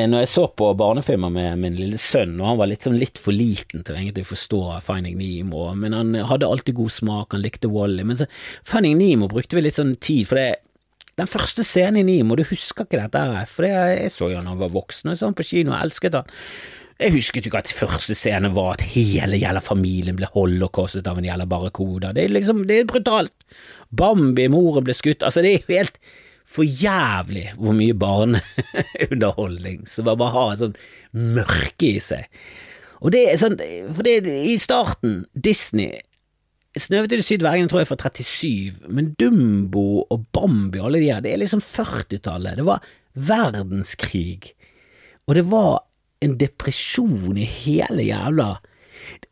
når 0.07 0.21
jeg 0.23 0.29
så 0.31 0.45
på 0.57 0.69
barnefilmer 0.79 1.31
med 1.33 1.59
min 1.59 1.75
lille 1.75 1.97
sønn, 1.99 2.37
og 2.39 2.53
han 2.53 2.59
var 2.61 2.69
litt, 2.71 2.85
sånn, 2.87 2.95
litt 2.97 3.19
for 3.19 3.35
liten 3.35 3.83
til 3.85 3.97
å 3.99 4.23
forstå 4.25 4.61
Finding 4.85 5.17
Nemo, 5.19 5.65
men 5.75 5.93
han 5.93 6.15
hadde 6.29 6.47
alltid 6.47 6.77
god 6.77 6.93
smak, 6.95 7.35
han 7.35 7.43
likte 7.43 7.69
Wally. 7.69 8.05
Men 8.07 8.21
så 8.21 8.29
Finding 8.65 8.95
Nemo 9.01 9.27
brukte 9.29 9.59
vi 9.59 9.65
litt 9.67 9.77
sånn 9.77 9.97
tid, 9.99 10.23
for 10.29 10.39
det 10.39 10.47
den 11.17 11.29
første 11.29 11.65
scenen 11.65 12.03
i 12.03 12.05
Nimo, 12.05 12.35
du 12.37 12.43
husker 12.45 12.85
ikke 12.85 12.99
dette, 13.01 13.21
her, 13.33 13.47
for 13.49 13.65
jeg 13.65 14.11
så 14.13 14.29
jo 14.29 14.37
da 14.37 14.51
han 14.51 14.59
var 14.59 14.73
voksen 14.75 15.13
og 15.13 15.17
sånn 15.17 15.37
på 15.37 15.45
kino 15.49 15.73
og 15.73 15.79
elsket 15.79 16.17
han. 16.19 16.35
Jeg 16.97 17.13
husket 17.13 17.45
jo 17.45 17.51
ikke 17.51 17.61
at 17.61 17.73
første 17.77 18.15
scene 18.17 18.49
var 18.55 18.75
at 18.75 18.85
hele 18.93 19.37
jævla 19.37 19.61
familien 19.61 20.17
ble 20.17 20.29
holocaustet 20.33 21.05
av 21.09 21.19
en 21.19 21.27
jævla 21.27 21.45
barrakuda. 21.49 22.13
Det 22.13 22.23
er 22.25 22.33
liksom, 22.33 22.63
det 22.69 22.79
er 22.81 22.87
brutalt. 22.89 23.33
Bambi, 23.93 24.47
moren 24.49 24.85
ble 24.85 24.95
skutt, 24.97 25.25
altså 25.25 25.43
det 25.45 25.51
er 25.51 25.59
jo 25.59 25.77
helt 25.77 25.99
for 26.47 26.65
jævlig 26.65 27.51
hvor 27.57 27.75
mye 27.77 27.97
barneunderholdning 27.97 29.85
som 29.89 30.09
bare 30.09 30.31
har 30.33 30.53
et 30.53 30.63
sånt 30.63 30.81
mørke 31.13 31.91
i 31.91 32.01
seg. 32.01 32.29
Og 33.05 33.13
det 33.13 33.23
er 33.29 33.41
sånn, 33.41 33.57
for 33.93 34.05
det 34.05 34.21
i 34.25 34.57
starten, 34.61 35.19
Disney 35.33 35.99
'Snøhvit 36.77 37.13
i 37.13 37.19
det 37.19 37.25
syd 37.25 37.41
tror 37.41 37.79
jeg 37.79 37.85
er 37.87 37.89
fra 37.89 38.09
37, 38.09 38.87
men 38.89 39.13
Dumbo 39.19 40.05
og 40.09 40.25
Bambi 40.33 40.79
alle 40.79 40.99
de 40.99 41.11
her, 41.11 41.21
det 41.21 41.33
er 41.33 41.41
liksom 41.41 41.61
40-tallet. 41.61 42.57
Det 42.57 42.65
var 42.65 42.83
verdenskrig, 43.13 44.53
og 45.27 45.35
det 45.35 45.45
var 45.51 45.83
en 46.21 46.37
depresjon 46.37 47.37
i 47.37 47.45
hele 47.45 48.07
jævla 48.07 48.57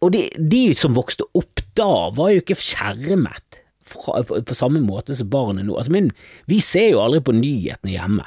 Og 0.02 0.12
de, 0.14 0.30
de 0.38 0.74
som 0.78 0.96
vokste 0.96 1.26
opp 1.36 1.62
da, 1.76 2.10
var 2.16 2.32
jo 2.32 2.42
ikke 2.44 2.56
skjermet 2.56 3.62
fra, 3.82 4.22
på, 4.24 4.38
på, 4.46 4.56
samme 4.56 4.80
måte 4.80 5.16
som 5.18 5.30
barnet 5.30 5.66
nå. 5.66 5.76
Altså, 5.76 5.92
men 5.92 6.12
vi 6.50 6.62
ser 6.64 6.94
jo 6.94 7.02
aldri 7.02 7.20
på 7.26 7.36
nyhetene 7.36 7.96
hjemme. 7.96 8.26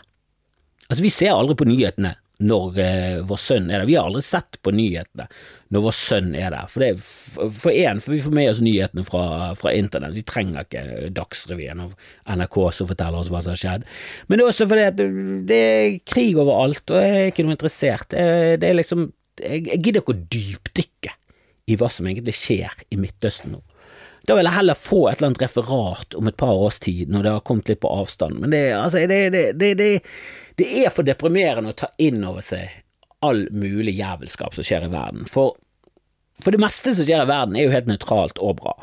Altså, 0.88 1.02
vi 1.04 1.12
ser 1.14 1.32
aldri 1.34 1.56
på 1.58 1.68
nyhetene 1.68 2.16
når 2.38 2.76
eh, 2.78 3.20
vår 3.26 3.40
sønn 3.42 3.66
er 3.70 3.80
der. 3.80 3.88
Vi 3.88 3.96
har 3.98 4.06
aldri 4.06 4.22
sett 4.22 4.58
på 4.62 4.72
nyhetene 4.74 5.26
når 5.74 5.84
vår 5.84 5.96
sønn 5.98 6.30
er 6.38 6.52
der. 6.54 6.70
For 6.70 6.84
det 6.84 6.92
for 7.02 7.72
en, 7.72 8.02
for 8.04 8.14
vi 8.14 8.20
får 8.24 8.36
med 8.38 8.50
oss 8.52 8.62
nyhetene 8.64 9.04
fra, 9.06 9.22
fra 9.58 9.72
internett. 9.76 10.14
Vi 10.16 10.24
trenger 10.28 10.64
ikke 10.64 11.10
Dagsrevyen 11.16 11.82
og 11.84 11.96
NRK 12.30 12.58
som 12.78 12.90
forteller 12.90 13.20
oss 13.20 13.32
hva 13.32 13.42
som 13.44 13.54
har 13.54 13.62
skjedd. 13.62 13.86
Men 14.28 14.38
det 14.38 14.46
er 14.46 14.52
også 14.52 14.68
fordi 14.70 14.86
at 14.86 15.02
det 15.50 15.62
er 15.66 15.98
krig 16.08 16.38
overalt, 16.38 16.84
og 16.88 17.02
jeg 17.02 17.16
er 17.18 17.32
ikke 17.32 17.46
noe 17.46 17.58
interessert. 17.58 18.14
Det 18.14 18.70
er 18.70 18.76
liksom 18.78 19.10
Jeg, 19.38 19.68
jeg 19.68 19.78
gidder 19.78 20.02
ikke 20.02 20.14
å 20.16 20.22
dypdykke 20.34 21.10
i 21.70 21.76
hva 21.78 21.86
som 21.92 22.06
egentlig 22.10 22.32
skjer 22.34 22.72
i 22.90 22.96
Midtøsten 22.98 23.52
nå. 23.54 23.60
Da 24.28 24.36
vil 24.36 24.44
jeg 24.44 24.58
heller 24.58 24.76
få 24.76 25.06
et 25.08 25.18
eller 25.18 25.30
annet 25.30 25.42
referat 25.46 26.14
om 26.18 26.28
et 26.28 26.36
par 26.36 26.52
års 26.52 26.78
tid, 26.84 27.08
når 27.08 27.24
det 27.24 27.32
har 27.32 27.46
kommet 27.48 27.70
litt 27.72 27.80
på 27.80 27.92
avstand. 28.02 28.42
Men 28.42 28.52
det, 28.52 28.60
altså, 28.76 29.06
det, 29.08 29.54
det, 29.56 29.88
det 30.60 30.68
er 30.82 30.92
for 30.92 31.06
deprimerende 31.08 31.72
å 31.72 31.78
ta 31.78 31.88
inn 31.96 32.20
over 32.28 32.44
seg 32.44 32.68
all 33.24 33.46
mulig 33.50 33.96
jævelskap 33.98 34.54
som 34.54 34.66
skjer 34.66 34.84
i 34.86 34.92
verden, 34.92 35.24
for, 35.26 35.56
for 36.44 36.54
det 36.54 36.60
meste 36.62 36.92
som 36.94 37.08
skjer 37.08 37.24
i 37.24 37.30
verden 37.30 37.56
er 37.56 37.66
jo 37.66 37.74
helt 37.74 37.88
nøytralt 37.90 38.38
og 38.44 38.60
bra. 38.60 38.76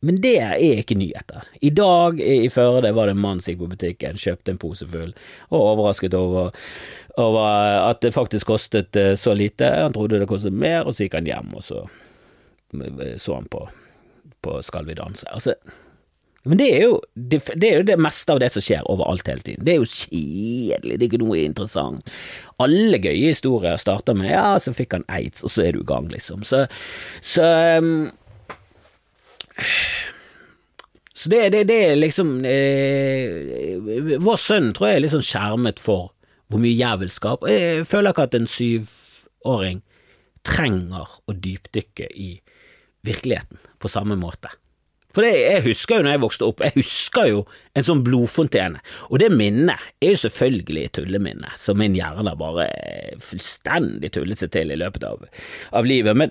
Men 0.00 0.16
det 0.24 0.38
er 0.40 0.56
ikke 0.80 0.96
nyheter. 0.96 1.44
I 1.60 1.70
dag 1.76 2.20
i 2.24 2.48
Førde 2.48 2.94
var 2.96 3.10
det 3.10 3.18
en 3.18 3.20
mann 3.20 3.42
som 3.44 3.52
gikk 3.52 3.60
på 3.60 3.72
butikken, 3.74 4.16
kjøpte 4.18 4.54
en 4.54 4.60
pose 4.62 4.88
full, 4.88 5.12
og 5.50 5.66
overrasket 5.74 6.16
over, 6.16 6.54
over, 7.20 7.44
at 7.84 8.00
det 8.00 8.14
faktisk 8.16 8.48
kostet 8.48 8.96
eh, 8.96 9.12
så 9.20 9.36
lite. 9.36 9.68
Han 9.68 9.92
trodde 9.92 10.22
det 10.22 10.30
kostet 10.30 10.56
mer, 10.56 10.86
og 10.86 10.96
så 10.96 11.04
gikk 11.04 11.18
han 11.20 11.28
hjem, 11.28 11.52
og 11.52 11.66
så 11.66 11.84
så 13.18 13.34
han 13.34 13.48
på, 13.50 13.64
på 14.42 14.58
Skal 14.64 14.86
vi 14.88 14.98
danse. 14.98 15.28
Altså, 15.30 15.54
men 16.48 16.56
det 16.56 16.68
er, 16.72 16.84
jo, 16.86 17.00
det, 17.14 17.42
det 17.60 17.68
er, 17.68 17.74
jo, 17.82 17.84
det, 17.84 17.98
meste 18.00 18.32
av 18.32 18.38
det 18.40 18.48
som 18.54 18.64
skjer 18.64 18.86
overalt 18.88 19.28
hele 19.28 19.44
tiden. 19.44 19.64
Det 19.66 19.74
er 19.74 19.82
jo 19.82 19.88
kjedelig, 19.90 20.94
det 20.96 21.04
er 21.04 21.08
ikke 21.10 21.20
noe 21.20 21.42
interessant. 21.42 22.14
Alle 22.64 23.00
gøye 23.02 23.34
historier 23.34 23.76
starter 23.80 24.16
med 24.16 24.30
'ja, 24.30 24.56
så 24.56 24.72
fikk 24.72 24.96
han 24.96 25.04
aids', 25.12 25.44
og 25.44 25.52
så 25.52 25.66
er 25.66 25.76
du 25.76 25.82
i 25.82 25.90
gang, 25.90 26.08
liksom. 26.08 26.44
Så, 26.48 26.64
så, 27.20 27.44
um, 27.78 28.08
så 31.12 31.28
det, 31.28 31.68
det, 31.68 31.76
er 31.90 32.00
liksom 32.00 32.40
eh, 32.48 34.16
Vår 34.24 34.40
sønn 34.40 34.72
tror 34.72 34.88
jeg 34.88 34.96
er 34.96 35.04
litt 35.04 35.12
sånn 35.12 35.26
skjermet 35.26 35.78
for 35.78 36.14
hvor 36.48 36.62
mye 36.62 36.72
jævelskap. 36.72 37.44
Jeg 37.52 37.84
føler 37.86 38.14
ikke 38.14 38.24
at 38.30 38.34
en 38.34 38.48
syvåring 38.48 39.82
trenger 40.42 41.20
å 41.28 41.36
dypdykke 41.36 42.08
i 42.16 42.30
virkeligheten 43.04 43.60
på 43.80 43.90
samme 43.90 44.18
måte. 44.20 44.52
For 45.10 45.26
det, 45.26 45.32
jeg 45.42 45.62
husker 45.64 45.98
jo 45.98 46.06
når 46.06 46.14
jeg 46.14 46.22
vokste 46.22 46.46
opp, 46.46 46.60
jeg 46.62 46.76
husker 46.76 47.30
jo 47.30 47.40
en 47.74 47.86
sånn 47.86 48.02
blodfontene, 48.06 48.82
og 49.08 49.18
det 49.22 49.30
minnet 49.34 49.82
er 49.98 50.14
jo 50.14 50.20
selvfølgelig 50.22 50.84
et 50.86 50.94
tulleminne, 51.00 51.50
som 51.58 51.80
min 51.80 51.96
hjerne 51.98 52.36
bare 52.38 52.68
fullstendig 53.24 54.12
tullet 54.14 54.38
seg 54.38 54.52
til 54.54 54.70
i 54.70 54.78
løpet 54.78 55.08
av, 55.08 55.26
av 55.74 55.88
livet. 55.88 56.14
Men, 56.14 56.30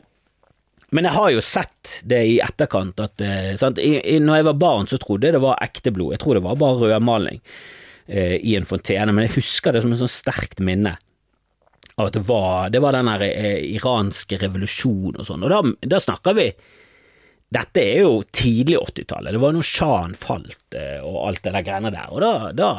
men, 0.95 1.09
jeg 1.09 1.17
har 1.17 1.33
jo 1.35 1.43
sett 1.43 1.97
det 2.07 2.21
i 2.29 2.39
etterkant 2.43 3.03
at 3.03 3.25
eh, 3.25 3.51
sant? 3.59 3.83
I, 3.83 3.99
i, 3.99 4.15
når 4.23 4.39
jeg 4.39 4.49
var 4.51 4.63
barn, 4.63 4.87
så 4.87 5.01
trodde 5.01 5.27
jeg 5.27 5.35
det 5.35 5.43
var 5.43 5.59
ekte 5.65 5.93
blod, 5.95 6.15
jeg 6.15 6.23
tror 6.23 6.39
det 6.39 6.45
var 6.47 6.63
bare 6.63 6.79
rødmaling 6.85 7.43
eh, 8.07 8.39
i 8.39 8.55
en 8.55 8.69
fontene, 8.69 9.11
men 9.11 9.27
jeg 9.27 9.41
husker 9.41 9.75
det 9.75 9.83
som 9.83 9.91
et 9.91 9.99
sånn 10.05 10.17
sterkt 10.21 10.63
minne 10.63 10.95
av 11.99 12.07
at 12.07 12.15
det 12.15 12.23
var, 12.29 12.71
det 12.71 12.79
var 12.79 12.95
den 12.95 13.11
eh, 13.19 13.59
iranske 13.75 14.39
revolusjonen 14.39 15.19
og 15.19 15.27
sånn, 15.27 15.43
og 15.43 15.51
da, 15.51 15.89
da 15.97 15.99
snakker 15.99 16.39
vi 16.39 16.53
dette 17.53 17.81
er 17.81 18.03
jo 18.03 18.21
tidlig 18.35 18.77
80-tallet, 18.77 19.33
det 19.33 19.41
var 19.41 19.55
når 19.55 19.65
sjahen 19.65 20.15
falt 20.17 20.77
eh, 20.77 21.01
og 21.01 21.29
alt 21.29 21.43
det 21.45 21.55
der 21.55 21.65
greiene 21.65 21.93
der, 21.95 22.13
og 22.13 22.21
da, 22.21 22.33
da 22.53 22.71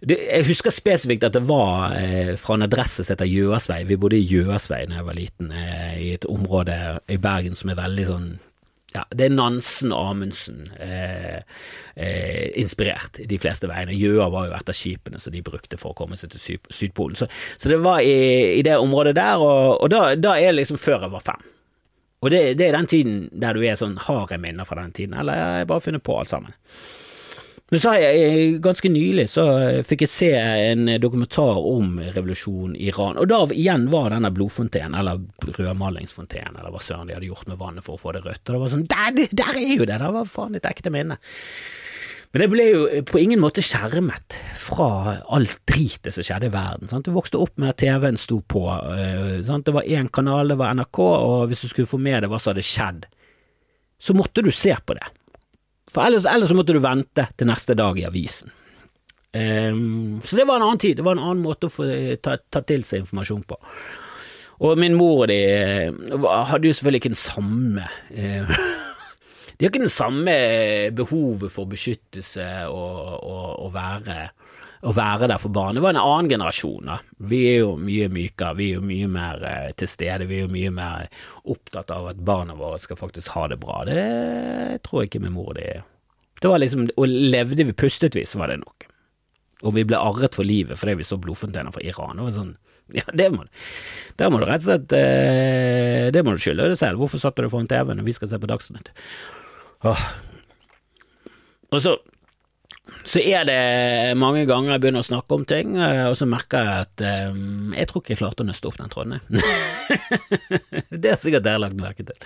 Jeg 0.00 0.46
husker 0.48 0.72
spesifikt 0.72 1.24
at 1.28 1.36
det 1.36 1.44
var 1.48 1.96
eh, 1.96 2.34
fra 2.40 2.56
en 2.56 2.66
adresse 2.68 3.04
som 3.04 3.14
heter 3.14 3.28
Gjøasvei, 3.28 3.82
vi 3.88 3.98
bodde 4.00 4.20
i 4.20 4.28
Gjøasvei 4.28 4.84
da 4.88 5.00
jeg 5.00 5.08
var 5.08 5.16
liten, 5.18 5.50
eh, 5.52 5.96
i 5.96 6.12
et 6.18 6.28
område 6.28 6.76
i 7.08 7.18
Bergen 7.20 7.56
som 7.56 7.72
er 7.72 7.80
veldig 7.80 8.06
sånn 8.12 8.30
ja, 8.90 9.04
det 9.14 9.28
er 9.28 9.34
Nansen 9.34 9.92
og 9.94 10.08
Amundsen 10.10 10.64
eh, 10.82 11.44
inspirert 12.58 13.20
de 13.30 13.38
fleste 13.38 13.68
veiene. 13.70 13.94
Gjøa 13.94 14.26
var 14.32 14.48
jo 14.48 14.56
et 14.56 14.72
av 14.72 14.74
skipene 14.76 15.20
som 15.22 15.34
de 15.34 15.44
brukte 15.46 15.78
for 15.78 15.92
å 15.92 15.98
komme 15.98 16.18
seg 16.18 16.32
til 16.32 16.58
Sydpolen. 16.74 17.14
Så, 17.18 17.28
så, 17.54 17.70
det 17.70 17.78
var 17.84 18.02
i, 18.02 18.16
i, 18.58 18.64
det 18.66 18.80
området 18.82 19.14
der, 19.20 19.38
og, 19.38 19.76
og 19.84 19.92
da, 19.94 20.16
da, 20.18 20.34
er 20.42 20.56
liksom 20.56 20.80
før 20.80 21.06
jeg 21.06 21.14
var 21.14 21.26
fem. 21.28 21.46
Og 22.20 22.32
det, 22.32 22.40
det, 22.60 22.68
er 22.68 22.76
den 22.76 22.88
tiden 22.90 23.20
der 23.32 23.56
du 23.56 23.62
er 23.64 23.78
sånn 23.80 23.96
Har 24.04 24.28
jeg 24.28 24.42
minner 24.42 24.68
fra 24.68 24.82
den 24.82 24.92
tiden, 24.96 25.16
eller 25.16 25.38
har 25.40 25.62
jeg 25.62 25.70
bare 25.70 25.84
funnet 25.84 26.04
på 26.04 26.18
alt 26.20 26.32
sammen? 26.32 26.56
Men 27.70 27.80
så 27.80 27.92
har 27.92 28.02
jeg 28.02 28.54
ganske 28.64 28.90
nylig 28.90 29.28
så 29.30 29.44
fikk 29.86 30.02
jeg 30.02 30.10
se 30.10 30.30
en 30.34 30.90
dokumentar 30.98 31.60
om 31.70 32.00
revolusjonen 32.02 32.74
i 32.74 32.88
Iran, 32.90 33.14
og 33.20 33.28
da 33.30 33.38
igjen 33.54 33.86
var 33.92 34.10
denne 34.10 34.32
blodfontenen, 34.34 34.96
eller 34.98 35.20
rødmalingsfontenen, 35.46 36.58
eller 36.58 36.74
hva 36.74 36.82
søren 36.82 37.06
de 37.06 37.14
hadde 37.14 37.28
gjort 37.30 37.46
med 37.46 37.60
vannet 37.62 37.86
for 37.86 37.94
å 37.94 38.02
få 38.02 38.16
det 38.16 38.24
rødt, 38.24 38.42
og 38.48 38.56
det 38.56 38.62
var 38.64 38.74
sånn 38.74 38.88
Der, 38.90 39.22
der 39.30 39.54
er 39.54 39.70
jo 39.70 39.86
det! 39.86 40.00
Det 40.02 40.10
var 40.18 40.34
faen 40.34 40.58
et 40.58 40.66
ekte 40.66 40.90
minne. 40.90 41.20
Men 42.30 42.44
jeg 42.44 42.50
ble 42.52 42.64
jo 42.68 42.82
på 43.10 43.18
ingen 43.18 43.40
måte 43.42 43.62
skjermet 43.64 44.36
fra 44.62 45.16
alt 45.34 45.56
dritet 45.66 46.14
som 46.14 46.22
skjedde 46.22 46.46
i 46.46 46.52
verden. 46.54 46.90
Sant? 46.90 47.08
Du 47.08 47.16
vokste 47.16 47.40
opp 47.42 47.56
med 47.58 47.72
at 47.72 47.80
TV-en 47.82 48.20
sto 48.20 48.38
på. 48.46 48.62
Uh, 48.70 49.40
det 49.42 49.74
var 49.74 49.88
én 49.88 50.10
kanal, 50.14 50.52
det 50.52 50.60
var 50.60 50.76
NRK, 50.78 51.00
og 51.02 51.48
hvis 51.50 51.64
du 51.64 51.72
skulle 51.72 51.90
få 51.90 51.98
med 51.98 52.22
deg 52.22 52.30
hva 52.30 52.38
som 52.38 52.52
hadde 52.52 52.66
skjedd, 52.66 53.08
så 54.00 54.14
måtte 54.14 54.44
du 54.46 54.52
se 54.54 54.76
på 54.78 54.94
det. 54.96 55.08
For 55.90 56.06
ellers, 56.06 56.28
ellers 56.30 56.54
måtte 56.54 56.76
du 56.76 56.78
vente 56.82 57.26
til 57.34 57.50
neste 57.50 57.74
dag 57.78 57.98
i 57.98 58.06
avisen. 58.06 58.54
Um, 59.34 60.20
så 60.26 60.38
det 60.38 60.46
var 60.46 60.58
en 60.58 60.68
annen 60.68 60.82
tid, 60.82 60.96
det 60.98 61.06
var 61.06 61.18
en 61.18 61.24
annen 61.24 61.42
måte 61.42 61.66
å 61.66 61.74
få 61.74 61.86
ta, 62.22 62.36
ta 62.50 62.62
til 62.66 62.86
seg 62.86 63.04
informasjon 63.04 63.42
på. 63.46 63.58
Og 64.60 64.78
min 64.78 64.94
mor 64.94 65.24
og 65.24 65.30
de 65.30 65.38
eh, 65.40 66.24
hadde 66.50 66.68
jo 66.68 66.76
selvfølgelig 66.76 67.00
ikke 67.00 67.12
den 67.14 67.20
samme 67.20 67.86
uh, 68.14 68.50
De 69.60 69.66
har 69.66 69.74
ikke 69.74 69.82
den 69.82 69.92
samme 69.92 70.34
behovet 70.96 71.52
for 71.52 71.68
beskyttelse 71.68 72.46
og, 72.72 73.26
og, 73.60 73.66
være 73.74 74.30
å 74.88 74.94
være 74.96 75.26
der 75.28 75.40
for 75.42 75.52
barn. 75.52 75.76
Det 75.76 75.82
var 75.84 75.92
en 75.92 76.00
annen 76.00 76.30
generasjon. 76.32 76.86
da. 76.88 76.94
Vi 77.28 77.42
er 77.50 77.58
jo 77.58 77.74
mye 77.76 78.06
mykere, 78.08 78.54
vi 78.56 78.70
er 78.70 78.78
jo 78.78 78.84
mye 78.88 79.10
mer 79.12 79.42
eh, 79.44 79.66
til 79.76 79.90
stede. 79.92 80.24
Vi 80.30 80.38
er 80.38 80.46
jo 80.46 80.52
mye 80.54 80.70
mer 80.72 81.10
opptatt 81.44 81.92
av 81.92 82.08
at 82.14 82.22
barna 82.24 82.56
våre 82.56 82.78
skal 82.80 82.96
faktisk 82.96 83.34
ha 83.34 83.50
det 83.52 83.58
bra. 83.60 83.82
Det 83.84 84.80
tror 84.86 85.02
jeg 85.02 85.10
ikke 85.10 85.20
min 85.26 85.36
mor 85.36 85.52
det 85.58 85.82
Det 86.40 86.48
var 86.48 86.62
liksom, 86.62 86.88
Og 86.96 87.06
levde 87.06 87.66
vi 87.68 87.76
pustet 87.76 88.16
vi, 88.16 88.24
så 88.24 88.40
var 88.40 88.48
det 88.48 88.62
nok. 88.62 88.88
Og 89.60 89.76
vi 89.76 89.84
ble 89.84 90.00
arret 90.00 90.38
for 90.40 90.48
livet 90.48 90.80
fordi 90.80 90.94
vi 91.02 91.04
så 91.04 91.20
blodfontener 91.20 91.76
fra 91.76 91.84
Iran. 91.84 92.16
Det 92.16 92.30
var 92.30 92.32
sånn, 92.38 92.54
ja, 93.02 93.04
det 93.12 93.28
må, 93.34 93.44
der 94.16 94.32
må 94.32 94.40
du 94.40 94.48
rett 94.48 94.64
og 94.64 94.70
slett 94.70 94.96
eh, 94.96 96.08
Det 96.16 96.24
må 96.24 96.32
du 96.32 96.40
skylde 96.40 96.72
deg 96.72 96.80
selv. 96.80 97.04
Hvorfor 97.04 97.20
satte 97.20 97.44
du 97.44 97.52
foran 97.52 97.68
TV 97.68 97.92
når 97.92 98.08
vi 98.08 98.16
skal 98.16 98.32
se 98.32 98.40
på 98.40 98.48
Dagsnytt? 98.48 98.88
Åh. 99.88 100.06
Og 101.70 101.82
så 101.82 101.96
så 103.06 103.20
er 103.22 103.46
det 103.48 104.18
mange 104.20 104.42
ganger 104.48 104.74
jeg 104.74 104.82
begynner 104.82 105.04
å 105.04 105.06
snakke 105.06 105.36
om 105.36 105.44
ting, 105.48 105.72
eh, 105.80 106.04
og 106.10 106.16
så 106.18 106.26
merker 106.28 106.66
jeg 106.66 106.84
at 106.84 107.04
um, 107.32 107.72
jeg 107.74 107.88
tror 107.88 108.02
ikke 108.02 108.12
jeg 108.12 108.20
klarte 108.20 108.44
å 108.44 108.48
nøste 108.48 108.68
opp 108.68 108.76
den 108.80 108.92
tråden. 108.92 109.14
det 111.02 111.12
har 111.14 111.20
sikkert 111.20 111.46
dere 111.46 111.62
lagt 111.62 111.78
merke 111.80 112.04
til 112.06 112.18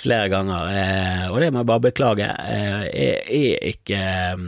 flere 0.00 0.28
ganger, 0.32 0.70
eh, 0.76 1.24
og 1.30 1.40
det 1.42 1.50
må 1.50 1.62
jeg 1.62 1.70
bare 1.72 1.84
beklage. 1.88 2.28
Eh, 2.28 2.84
jeg 2.90 3.40
er 3.54 3.66
ikke 3.72 4.02
um, 4.36 4.46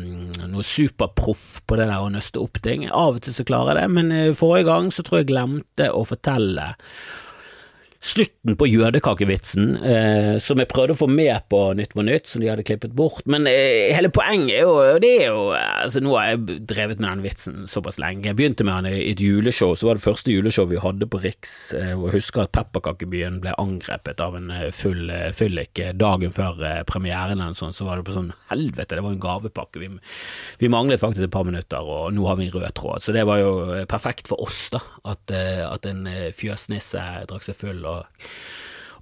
noe 0.52 0.66
superproff 0.66 1.62
på 1.66 1.80
det 1.80 1.88
der 1.88 2.04
å 2.04 2.12
nøste 2.12 2.42
opp 2.42 2.62
ting. 2.64 2.86
Av 2.90 3.18
og 3.18 3.24
til 3.24 3.36
så 3.36 3.46
klarer 3.48 3.72
jeg 3.72 3.82
det, 3.82 3.96
men 3.96 4.14
uh, 4.14 4.38
forrige 4.38 4.68
gang 4.70 4.92
så 4.94 5.06
tror 5.06 5.22
jeg 5.22 5.32
glemte 5.32 5.90
å 5.90 6.04
fortelle 6.08 6.72
slutten 8.02 8.56
på 8.58 8.66
jødekakevitsen, 8.66 9.66
eh, 9.86 10.36
som 10.42 10.58
jeg 10.58 10.68
prøvde 10.70 10.96
å 10.96 10.98
få 10.98 11.06
med 11.06 11.44
på 11.52 11.60
Nytt 11.78 11.94
på 11.94 12.02
Nytt, 12.02 12.26
som 12.26 12.42
de 12.42 12.48
hadde 12.50 12.64
klippet 12.66 12.96
bort. 12.98 13.22
Men 13.30 13.46
eh, 13.46 13.92
hele 13.94 14.10
poenget 14.10 14.56
er 14.56 14.64
jo, 14.66 14.72
det 15.02 15.12
er 15.20 15.28
jo 15.30 15.44
altså 15.54 16.02
Nå 16.02 16.16
har 16.16 16.32
jeg 16.32 16.58
drevet 16.66 16.98
med 16.98 17.08
den 17.08 17.22
vitsen 17.22 17.60
såpass 17.70 18.00
lenge. 18.02 18.26
Jeg 18.26 18.38
begynte 18.40 18.66
med 18.66 18.88
den 18.88 18.96
i 18.98 19.12
et 19.12 19.22
juleshow, 19.22 19.76
så 19.78 19.88
var 19.88 20.00
det 20.00 20.06
første 20.06 20.34
juleshow 20.34 20.66
vi 20.70 20.80
hadde 20.82 21.06
på 21.06 21.20
Riks. 21.22 21.54
Eh, 21.78 21.92
og 21.94 22.08
jeg 22.08 22.18
husker 22.18 22.42
at 22.44 22.54
Pepperkakebyen 22.56 23.38
ble 23.44 23.54
angrepet 23.62 24.22
av 24.24 24.34
en 24.38 24.50
eh, 24.50 24.72
full 24.74 25.06
eh, 25.06 25.30
fyllik 25.36 25.78
eh, 25.78 25.94
dagen 25.94 26.34
før 26.34 26.58
premieren 26.90 27.38
eller 27.38 27.54
sånn. 27.58 27.76
Så 27.76 27.86
var 27.86 28.00
det 28.00 28.08
på 28.08 28.16
sånn 28.16 28.32
helvete, 28.50 28.98
det 28.98 29.06
var 29.06 29.14
en 29.14 29.22
gavepakke. 29.22 29.78
Vi, 29.78 29.92
vi, 30.58 30.72
manglet 30.72 31.02
faktisk 31.02 31.28
et 31.28 31.34
par 31.34 31.46
minutter, 31.46 31.86
og 31.86 32.10
nå 32.16 32.26
har 32.26 32.40
vi 32.40 32.50
en 32.50 32.54
rød 32.58 32.74
tråd. 32.78 33.06
Så 33.06 33.14
det 33.14 33.22
var 33.30 33.38
jo 33.44 33.54
perfekt 33.86 34.26
for 34.32 34.42
oss, 34.42 34.64
da. 34.74 34.82
At, 35.12 35.30
at 35.30 35.86
en 35.86 36.06
fjøsnisse 36.34 37.00
drakk 37.30 37.46
seg 37.46 37.58
full. 37.58 37.82
og 37.86 37.91
og, 37.92 38.28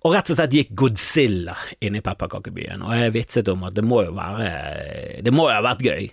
og 0.01 0.15
rett 0.15 0.31
og 0.33 0.39
slett 0.39 0.55
gikk 0.57 0.71
Godzilla 0.81 1.53
inn 1.85 1.99
i 1.99 2.01
pepperkakebyen, 2.01 2.81
og 2.87 2.97
jeg 2.97 3.13
vitset 3.13 3.49
om 3.53 3.67
at 3.69 3.75
det 3.77 3.83
må 3.85 3.99
jo 4.07 4.15
være 4.17 4.47
Det 5.27 5.33
må 5.35 5.45
jo 5.51 5.53
ha 5.53 5.61
vært 5.65 5.83
gøy. 5.85 6.07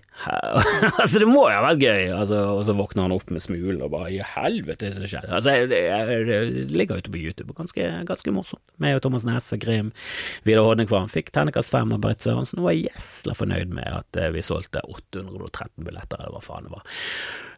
altså, 0.99 1.21
det 1.21 1.29
må 1.29 1.45
jo 1.45 1.53
ha 1.53 1.61
vært 1.63 1.85
gøy! 1.85 2.09
Altså, 2.11 2.41
og 2.51 2.65
så 2.67 2.75
våkner 2.75 3.05
han 3.05 3.15
opp 3.15 3.31
med 3.31 3.45
smulen 3.45 3.79
og 3.85 3.93
bare 3.93 4.09
I 4.11 4.19
helvete, 4.33 4.89
det 4.89 4.97
som 4.97 5.07
skjedde? 5.07 5.31
Altså, 5.37 5.53
det, 5.71 5.79
det, 6.27 6.39
ligger 6.73 6.99
ute 6.99 7.13
på 7.13 7.21
YouTube, 7.21 7.55
ganske, 7.55 7.85
ganske 8.09 8.33
morsomt. 8.35 8.65
og 8.75 8.99
Thomas 9.05 9.27
Nesse, 9.29 9.59
Grim, 9.61 9.93
Vidar 10.43 10.67
Hodnekvam 10.67 11.07
fikk 11.11 11.31
terningkast 11.31 11.71
fem 11.71 11.95
av 11.95 12.03
Britt 12.03 12.27
Sørensen, 12.27 12.59
og 12.59 12.67
var 12.67 12.75
gjesla 12.75 13.37
fornøyd 13.39 13.71
med 13.77 13.87
at 14.01 14.19
eh, 14.19 14.33
vi 14.35 14.43
solgte 14.43 14.83
813 14.83 15.87
billetter, 15.87 16.19
eller 16.19 16.35
hva 16.35 16.43
faen 16.43 16.67
det 16.67 16.75
var. 16.75 16.99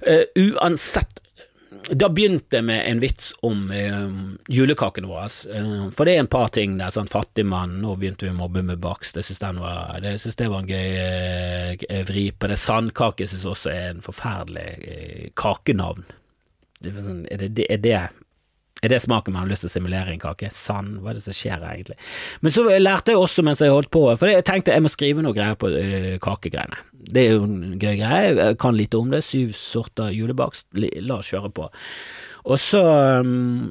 Uh, 0.05 0.53
uansett 0.53 1.23
da 1.69 2.10
begynte 2.10 2.60
jeg 2.60 2.65
med 2.65 2.82
en 2.86 3.01
vits 3.01 3.29
om 3.45 3.67
uh, 3.69 4.10
julekakene 4.49 5.10
våre. 5.10 5.27
Uh, 5.49 5.89
for 5.93 6.05
det 6.08 6.15
er 6.15 6.23
en 6.23 6.32
par 6.32 6.49
ting 6.53 6.77
der. 6.79 6.93
sånn 6.93 7.10
Fattig 7.10 7.45
mann, 7.49 7.77
nå 7.84 7.95
begynte 7.99 8.25
vi 8.25 8.34
å 8.34 8.38
mobbe 8.38 8.63
med 8.65 8.82
bakst. 8.82 9.17
Jeg 9.19 9.27
syns 9.29 9.41
det, 9.41 10.39
det 10.41 10.49
var 10.49 10.63
en 10.63 10.71
gøy 10.71 11.84
uh, 11.86 12.05
vri 12.10 12.25
på 12.34 12.49
det. 12.49 12.60
Sandkake 12.62 13.29
syns 13.29 13.45
også 13.49 13.73
er 13.73 13.86
en 13.93 14.01
forferdelig 14.05 15.32
kakenavn. 15.39 16.08
Det 16.79 16.93
er, 16.93 17.01
sånn, 17.03 17.23
er, 17.29 17.45
det, 17.47 17.67
er, 17.69 17.84
det, 17.84 17.95
er 18.80 18.94
det 18.94 19.02
smaken 19.04 19.36
man 19.36 19.44
har 19.44 19.52
lyst 19.52 19.65
til 19.65 19.72
å 19.72 19.74
simulere 19.74 20.13
i 20.13 20.15
en 20.15 20.22
kake? 20.22 20.52
Sand, 20.56 21.00
hva 21.04 21.12
er 21.12 21.20
det 21.20 21.26
som 21.26 21.36
skjer 21.36 21.65
egentlig? 21.68 21.98
Men 22.46 22.56
så 22.56 22.63
lærte 22.80 23.13
jeg 23.13 23.20
også 23.20 23.44
mens 23.46 23.63
jeg 23.63 23.74
holdt 23.74 23.92
på, 23.94 24.06
for 24.20 24.32
jeg 24.32 24.46
tenkte 24.48 24.76
jeg 24.76 24.86
må 24.86 24.92
skrive 24.94 25.26
noe 25.26 25.36
greier 25.36 25.60
på 25.60 25.72
uh, 25.74 26.15
kakegreiene. 26.24 26.80
Det 27.10 27.26
er 27.26 27.36
jo 27.36 27.44
en 27.48 27.76
gøy 27.76 28.00
greie, 28.00 28.32
jeg 28.38 28.58
kan 28.62 28.78
lite 28.78 29.00
om 29.00 29.12
det. 29.12 29.22
Syv 29.28 29.52
sorter 29.58 30.13
julebakst, 30.15 30.68
la 30.76 31.20
oss 31.20 31.32
kjøre 31.32 31.52
på. 31.56 31.68
Og 32.50 32.62
så 32.62 32.84
um, 33.20 33.70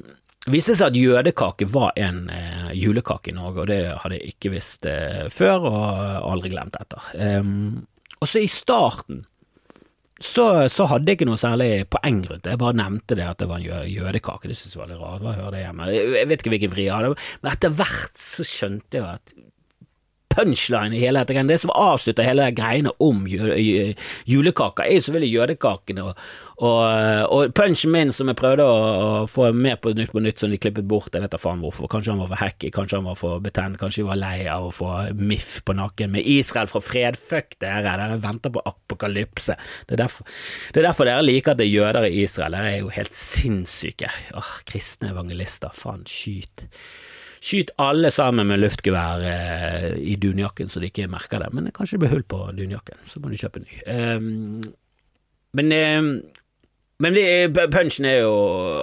viste 0.49 0.75
det 0.75 0.81
seg 0.81 0.91
at 0.91 0.99
jødekake 0.99 1.69
var 1.73 1.97
en 1.99 2.27
uh, 2.29 2.69
julekake 2.77 3.33
i 3.33 3.37
Norge, 3.37 3.65
og 3.65 3.71
det 3.71 3.81
hadde 4.03 4.19
jeg 4.19 4.35
ikke 4.35 4.53
visst 4.53 4.85
uh, 4.85 5.25
før, 5.33 5.65
og 5.71 6.29
aldri 6.35 6.53
glemt 6.53 6.77
etter. 6.79 7.11
Um, 7.17 7.87
og 8.19 8.29
så 8.29 8.43
i 8.43 8.51
starten 8.51 9.23
så, 10.19 10.45
så, 10.67 10.85
hadde 10.91 11.07
jeg 11.07 11.19
ikke 11.19 11.27
noe 11.29 11.39
særlig 11.39 11.85
poeng 11.91 12.19
rundt 12.27 12.43
det. 12.43 12.53
Jeg 12.53 12.61
bare 12.61 12.75
nevnte 12.75 13.15
det 13.15 13.27
at 13.27 13.39
det 13.39 13.47
var 13.49 13.61
en 13.61 13.87
jødekake. 13.87 14.49
Det 14.51 14.57
syntes 14.59 14.75
jeg 14.75 14.81
var 14.81 14.91
litt 14.91 14.99
rart. 14.99 15.23
Hva 15.23 15.35
hører 15.37 15.55
det 15.55 15.61
hjemme? 15.63 15.87
Jeg 15.95 16.29
vet 16.31 16.43
ikke 16.43 16.53
hvilken 16.55 16.73
vri 16.73 16.87
jeg 16.89 16.95
hadde, 16.95 17.29
men 17.43 17.51
etter 17.53 17.75
hvert 17.79 18.19
så 18.19 18.45
skjønte 18.47 18.99
jeg 18.99 19.07
at 19.07 19.33
punchline 20.39 20.95
i 20.95 20.99
hele 20.99 21.23
dette. 21.23 21.47
Det 21.47 21.57
som 21.61 21.73
avslutter 21.75 22.25
hele 22.25 22.49
greiene 22.55 22.93
om 23.03 23.25
julekaker, 23.27 24.85
er 24.85 24.95
jo 24.95 25.05
selvfølgelig 25.05 25.33
jødekakene. 25.33 26.05
Og, 26.05 26.21
og, 26.59 26.83
og, 27.31 27.53
punchen 27.55 27.93
min 27.93 28.13
som 28.15 28.31
jeg 28.31 28.39
prøvde 28.39 28.65
å, 28.65 28.77
å, 28.79 29.11
få 29.31 29.49
med 29.55 29.79
på 29.83 29.93
Nytt 29.97 30.13
på 30.15 30.23
Nytt, 30.23 30.41
som 30.41 30.53
de 30.53 30.59
klippet 30.61 30.87
bort, 30.89 31.11
jeg 31.13 31.23
vet 31.23 31.33
da 31.33 31.41
faen 31.41 31.63
hvorfor. 31.63 31.89
Kanskje 31.91 32.13
han 32.13 32.23
var 32.23 32.31
for 32.31 32.43
hacky, 32.43 32.71
kanskje 32.75 32.99
han 32.99 33.09
var 33.09 33.19
for 33.19 33.43
betent, 33.43 33.79
kanskje 33.81 34.03
de 34.03 34.09
var 34.09 34.21
lei 34.21 34.37
av 34.51 34.69
å 34.69 34.73
få 34.75 34.93
miff 35.19 35.59
på 35.67 35.75
nakken 35.77 36.15
med 36.15 36.27
Israel 36.27 36.71
fra 36.71 36.83
fred. 36.83 37.19
Fuck 37.29 37.59
dere, 37.63 37.83
dere 37.87 38.19
venter 38.23 38.53
på 38.55 38.63
apokalypse. 38.63 39.57
Det 39.87 39.97
er, 39.97 40.03
derfor, 40.05 40.27
det 40.73 40.83
er 40.83 40.89
derfor 40.89 41.09
dere 41.09 41.25
liker 41.25 41.53
at 41.53 41.61
det 41.61 41.69
er 41.69 41.75
jøder 41.75 42.09
i 42.09 42.23
Israel. 42.23 42.57
Dere 42.57 42.73
er 42.73 42.83
jo 42.83 42.95
helt 42.95 43.15
sinnssyke. 43.15 44.11
Åh, 44.39 44.57
kristne 44.69 45.13
evangelister, 45.13 45.73
faen, 45.75 46.05
skyt. 46.09 46.67
Skyt 47.39 47.71
alle 47.79 48.11
sammen 48.11 48.49
med 48.49 48.59
luftgevær 48.59 49.23
eh, 49.23 49.87
i 49.99 50.17
dunjakken 50.19 50.71
så 50.71 50.81
de 50.83 50.89
ikke 50.91 51.07
merker 51.11 51.43
det. 51.43 51.53
Men 51.55 51.71
kanskje 51.75 51.97
det 51.97 52.03
blir 52.03 52.15
hull 52.17 52.27
på 52.27 52.41
dunjakken, 52.57 52.99
så 53.07 53.21
må 53.23 53.31
du 53.31 53.39
kjøpe 53.39 53.63
ny. 53.63 53.79
Um, 53.87 54.63
men 55.55 55.73
um, 55.73 56.09
men 56.99 57.15
punchen 57.71 58.07
er 58.09 58.25
jo 58.25 58.33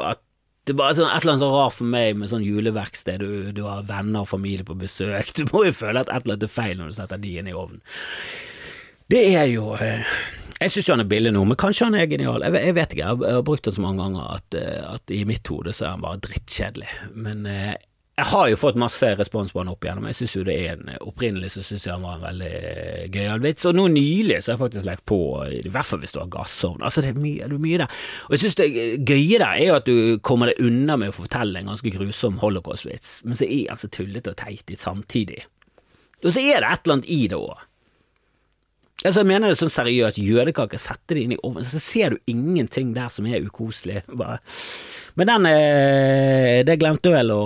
at 0.06 0.22
det 0.66 0.72
er 0.74 0.78
bare 0.80 0.96
sånn, 0.98 1.10
et 1.12 1.22
eller 1.22 1.36
annet 1.36 1.44
så 1.44 1.48
rart 1.52 1.74
for 1.76 1.86
meg 1.86 2.16
med 2.18 2.30
sånn 2.32 2.42
juleverksted, 2.42 3.22
du, 3.22 3.50
du, 3.54 3.60
har 3.68 3.84
venner 3.86 4.24
og 4.24 4.30
familie 4.32 4.66
på 4.66 4.74
besøk, 4.80 5.30
du 5.38 5.44
må 5.52 5.66
jo 5.68 5.76
føle 5.76 6.02
at 6.02 6.10
et 6.10 6.24
eller 6.24 6.34
annet 6.34 6.48
er 6.48 6.56
feil 6.56 6.80
når 6.80 6.90
du 6.90 6.96
setter 6.96 7.20
de 7.22 7.34
inn 7.38 7.50
i 7.50 7.54
ovnen. 7.54 7.84
Det 9.06 9.20
er 9.38 9.44
jo 9.46 9.76
eh, 9.78 10.02
Jeg 10.58 10.72
syns 10.74 10.88
han 10.90 11.04
er 11.04 11.10
billig 11.12 11.30
nå, 11.36 11.44
men 11.46 11.58
kanskje 11.60 11.86
han 11.86 11.94
er 11.94 12.08
genial. 12.10 12.42
Jeg, 12.42 12.56
jeg 12.64 12.74
vet 12.80 12.96
ikke, 12.96 13.04
jeg 13.04 13.20
har, 13.36 13.44
brukt 13.46 13.68
den 13.68 13.76
så 13.76 13.84
mange 13.84 14.02
ganger 14.02 14.32
at, 14.40 14.56
eh, 14.58 14.80
at 14.96 15.14
i 15.14 15.20
mitt 15.28 15.52
hode 15.52 15.76
så 15.76 15.86
er 15.86 15.94
han 15.94 16.02
bare 16.02 16.22
drittkjedelig. 16.24 16.88
Men 17.14 17.46
eh, 17.52 17.76
jeg 18.16 18.28
har 18.30 18.46
jo 18.48 18.56
fått 18.56 18.78
masse 18.80 19.08
respons 19.18 19.50
på 19.52 19.60
han 19.60 19.68
opp 19.68 19.84
igjennom. 19.84 20.06
Jeg 20.08 20.16
syns 20.16 20.34
jo 20.38 20.44
det 20.46 20.54
er 20.56 20.78
en 20.78 20.94
Opprinnelig 21.04 21.50
så 21.52 21.64
syns 21.66 21.84
jeg 21.84 21.92
han 21.92 22.04
var 22.06 22.16
en 22.16 22.24
veldig 22.24 22.52
eh, 22.56 23.02
gøyal 23.12 23.42
vits, 23.44 23.66
og 23.68 23.76
nå 23.76 23.84
nylig 23.92 24.38
så 24.40 24.54
har 24.54 24.56
jeg 24.56 24.62
faktisk 24.62 24.86
lagt 24.88 25.04
på, 25.10 25.18
i 25.52 25.72
hvert 25.72 25.88
fall 25.88 26.00
hvis 26.00 26.16
du 26.16 26.22
har 26.22 26.30
gassovn. 26.32 26.80
Altså, 26.80 27.04
det 27.04 27.12
er 27.12 27.20
mye, 27.20 27.44
det 27.44 27.58
er 27.58 27.64
mye 27.66 27.82
der. 27.82 28.00
Og 28.26 28.36
jeg 28.36 28.42
syns 28.46 28.56
det 28.62 28.70
gøye 29.04 29.42
der 29.42 29.50
er 29.50 29.66
jo 29.66 29.76
at 29.76 29.90
du 29.90 30.16
kommer 30.24 30.48
deg 30.48 30.64
unna 30.64 30.96
med 31.02 31.12
å 31.12 31.18
fortelle 31.18 31.60
en 31.60 31.68
ganske 31.74 31.92
grusom 31.92 32.40
holocaust-vits, 32.40 33.18
men 33.28 33.36
så 33.36 33.44
er 33.50 33.74
altså 33.76 33.92
tullete 33.92 34.32
og 34.32 34.40
teit 34.40 34.72
samtidig. 34.80 35.44
Og 36.24 36.32
så 36.32 36.40
er 36.40 36.64
det 36.64 36.72
et 36.72 36.86
eller 36.86 36.96
annet 36.96 37.12
i 37.12 37.22
det 37.28 37.36
òg. 37.36 37.65
Altså, 39.06 39.22
jeg 39.22 39.30
mener 39.30 39.52
det 39.52 39.58
sånn 39.60 39.72
seriøst. 39.72 40.20
jødekaker, 40.20 40.80
sette 40.80 41.14
det 41.16 41.24
inn 41.24 41.34
i 41.36 41.40
ovnen, 41.46 41.66
så 41.66 41.80
ser 41.82 42.14
du 42.14 42.30
ingenting 42.32 42.92
der 42.96 43.10
som 43.12 43.26
er 43.26 43.44
ukoselig. 43.44 44.02
Bare. 44.12 44.40
Men 45.16 45.30
den 45.30 45.48
eh, 45.48 46.60
det 46.68 46.78
glemte 46.80 47.12
vel 47.14 47.32
å, 47.32 47.42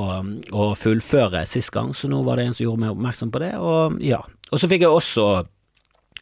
å, 0.51 0.71
fullføre 0.79 1.45
sist 1.47 1.71
gang, 1.75 1.95
så 1.95 2.11
nå 2.11 2.23
var 2.27 2.41
det 2.41 2.49
en 2.49 2.57
som 2.57 2.67
gjorde 2.67 2.85
meg 2.85 2.95
oppmerksom 2.97 3.31
på 3.35 3.43
det, 3.45 3.55
og 3.59 4.01
ja. 4.03 4.23
Og 4.51 4.59
så 4.59 4.71
fikk 4.71 4.83
jeg 4.83 4.91
også 4.91 5.27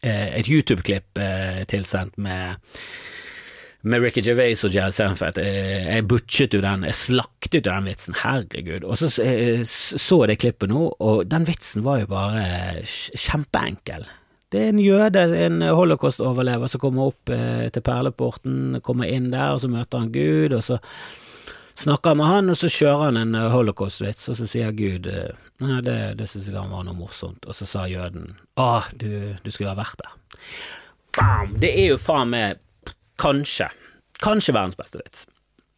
eh, 0.02 0.40
et 0.40 0.50
YouTube-klipp 0.50 1.22
eh, 1.22 1.62
tilsendt 1.70 2.18
med 2.20 2.58
med 3.88 4.02
Ricky 4.02 4.20
Gervais 4.26 4.64
og 4.66 4.74
Jazz. 4.74 4.98
Jeg, 4.98 5.34
jeg 5.38 6.06
butchet 6.10 6.52
jo 6.52 6.60
den, 6.60 6.82
jeg 6.88 6.96
slaktet 6.98 7.60
jo 7.60 7.70
den 7.70 7.86
vitsen, 7.86 8.16
herregud. 8.24 8.84
Og 8.84 8.98
så 8.98 9.08
så 9.08 10.18
jeg 10.24 10.32
det 10.32 10.38
klippet 10.42 10.72
nå, 10.72 10.88
og 10.98 11.22
den 11.30 11.46
vitsen 11.48 11.86
var 11.86 12.02
jo 12.02 12.10
bare 12.10 12.82
kjempeenkel. 12.84 14.08
Det 14.48 14.60
er 14.62 14.70
en 14.72 14.80
jøde, 14.80 15.22
en 15.44 15.60
holocaust-overlever, 15.60 16.70
som 16.72 16.80
kommer 16.80 17.10
opp 17.10 17.32
eh, 17.32 17.66
til 17.72 17.84
perleporten, 17.84 18.78
kommer 18.84 19.10
inn 19.12 19.28
der, 19.32 19.52
og 19.52 19.60
så 19.60 19.68
møter 19.68 20.00
han 20.00 20.12
Gud, 20.14 20.54
og 20.56 20.62
så 20.64 20.78
snakker 21.78 22.14
han 22.14 22.20
med 22.22 22.30
han, 22.32 22.52
og 22.54 22.56
så 22.56 22.70
kjører 22.72 23.10
han 23.10 23.20
en 23.20 23.36
eh, 23.36 23.50
holocaust-vits, 23.52 24.30
og 24.32 24.38
så 24.38 24.48
sier 24.48 24.72
Gud 24.76 25.10
eh, 25.12 25.34
nei, 25.60 25.82
det, 25.84 25.98
det 26.20 26.30
syns 26.30 26.48
jeg 26.48 26.56
han 26.56 26.72
var 26.72 26.86
noe 26.86 26.96
morsomt, 26.96 27.44
og 27.44 27.58
så 27.58 27.68
sa 27.68 27.84
jøden 27.90 28.38
å, 28.56 28.70
du, 28.96 29.36
du 29.44 29.50
skulle 29.52 29.74
ha 29.74 29.78
vært 29.78 30.00
der. 30.00 30.16
Bam! 31.18 31.52
Det 31.60 31.74
er 31.74 31.92
jo 31.92 32.00
faen 32.00 32.32
meg 32.32 32.64
kanskje, 33.20 33.68
kanskje 34.24 34.56
verdens 34.56 34.80
beste 34.80 35.02
vits. 35.02 35.28